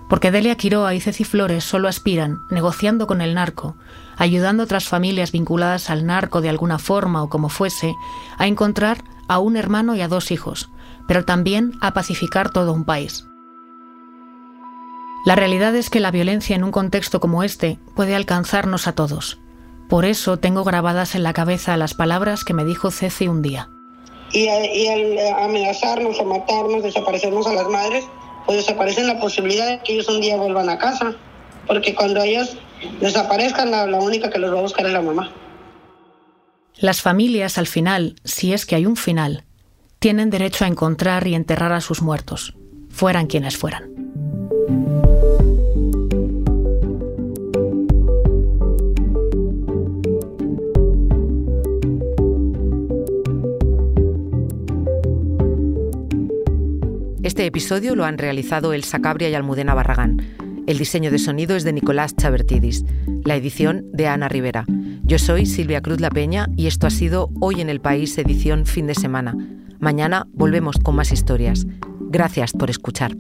Porque 0.09 0.31
Delia 0.31 0.57
Quiroa 0.57 0.95
y 0.95 1.01
Ceci 1.01 1.25
Flores 1.25 1.65
solo 1.65 1.87
aspiran, 1.87 2.41
negociando 2.51 3.07
con 3.07 3.21
el 3.21 3.35
narco, 3.35 3.77
ayudando 4.17 4.63
a 4.63 4.65
otras 4.65 4.89
familias 4.89 5.33
vinculadas 5.33 5.91
al 5.91 6.07
narco 6.07 6.41
de 6.41 6.49
alguna 6.49 6.79
forma 6.79 7.23
o 7.23 7.29
como 7.29 7.49
fuese, 7.51 7.95
a 8.39 8.47
encontrar 8.47 9.05
a 9.29 9.39
un 9.39 9.57
hermano 9.57 9.95
y 9.95 10.01
a 10.01 10.09
dos 10.09 10.31
hijos, 10.31 10.71
pero 11.07 11.25
también 11.25 11.73
a 11.81 11.93
pacificar 11.93 12.51
todo 12.51 12.73
un 12.73 12.85
país. 12.85 13.27
La 15.27 15.37
realidad 15.37 15.77
es 15.77 15.91
que 15.91 16.01
la 16.01 16.11
violencia 16.11 16.57
en 16.57 16.65
un 16.65 16.71
contexto 16.71 17.21
como 17.21 17.43
este 17.43 17.79
puede 17.95 18.15
alcanzarnos 18.15 18.87
a 18.87 18.93
todos, 18.93 19.39
por 19.89 20.05
eso 20.05 20.39
tengo 20.39 20.65
grabadas 20.65 21.15
en 21.15 21.23
la 21.23 21.33
cabeza 21.33 21.77
las 21.77 21.95
palabras 21.95 22.45
que 22.45 22.55
me 22.55 22.65
dijo 22.65 22.91
Ceci 22.91 23.29
un 23.29 23.43
día. 23.43 23.71
Y, 24.33 24.47
al 24.49 25.19
amenazarnos 25.43 26.19
o 26.21 26.25
matarnos, 26.25 26.83
desaparecernos 26.83 27.47
a 27.47 27.55
las 27.55 27.69
madres, 27.69 28.05
pues 28.45 28.59
desaparecen 28.59 29.07
la 29.07 29.19
posibilidad 29.19 29.67
de 29.67 29.83
que 29.83 29.95
ellos 29.95 30.09
un 30.09 30.21
día 30.21 30.37
vuelvan 30.37 30.69
a 30.69 30.79
casa. 30.79 31.15
Porque 31.67 31.95
cuando 31.95 32.23
ellos 32.23 32.57
desaparezcan, 33.01 33.71
la, 33.71 33.87
la 33.87 33.99
única 33.99 34.29
que 34.31 34.39
los 34.39 34.53
va 34.53 34.59
a 34.59 34.63
buscar 34.63 34.87
es 34.87 34.93
la 34.93 35.03
mamá. 35.03 35.33
Las 36.77 37.01
familias, 37.01 37.59
al 37.59 37.67
final, 37.67 38.17
si 38.25 38.53
es 38.53 38.67
que 38.67 38.77
hay 38.77 38.87
un 38.87 38.97
final, 38.97 39.45
tienen 39.99 40.31
derecho 40.31 40.65
a 40.65 40.69
encontrar 40.69 41.27
y 41.27 41.35
enterrar 41.35 41.73
a 41.73 41.81
sus 41.81 42.03
muertos, 42.03 42.55
fueran 42.91 43.27
quienes 43.27 43.57
fueran. 43.57 44.08
Este 57.39 57.47
episodio 57.47 57.95
lo 57.95 58.05
han 58.05 58.19
realizado 58.19 58.73
El 58.73 58.83
Sacabria 58.83 59.31
y 59.31 59.35
Almudena 59.37 59.73
Barragán. 59.73 60.17
El 60.67 60.77
diseño 60.77 61.13
de 61.13 61.21
sonido 61.21 61.55
es 61.55 61.63
de 61.63 61.73
Nicolás 61.73 62.17
Chabertidis. 62.17 62.85
La 63.25 63.37
edición 63.37 63.85
de 63.93 64.09
Ana 64.09 64.29
Rivera. 64.29 64.65
Yo 65.05 65.21
soy 65.21 65.47
Silvia 65.47 65.81
Cruz 65.81 66.01
La 66.01 66.11
Peña 66.11 66.49
y 66.57 66.67
esto 66.67 66.89
ha 66.89 66.91
sido 66.91 67.31
Hoy 67.41 67.61
en 67.61 67.71
el 67.71 67.81
País, 67.81 68.19
edición 68.19 68.67
fin 68.67 68.89
de 68.89 68.97
semana. 68.97 69.37
Mañana 69.79 70.27
volvemos 70.33 70.79
con 70.83 70.97
más 70.97 71.13
historias. 71.13 71.65
Gracias 72.11 72.55
por 72.55 72.71
escuchar. 72.71 73.17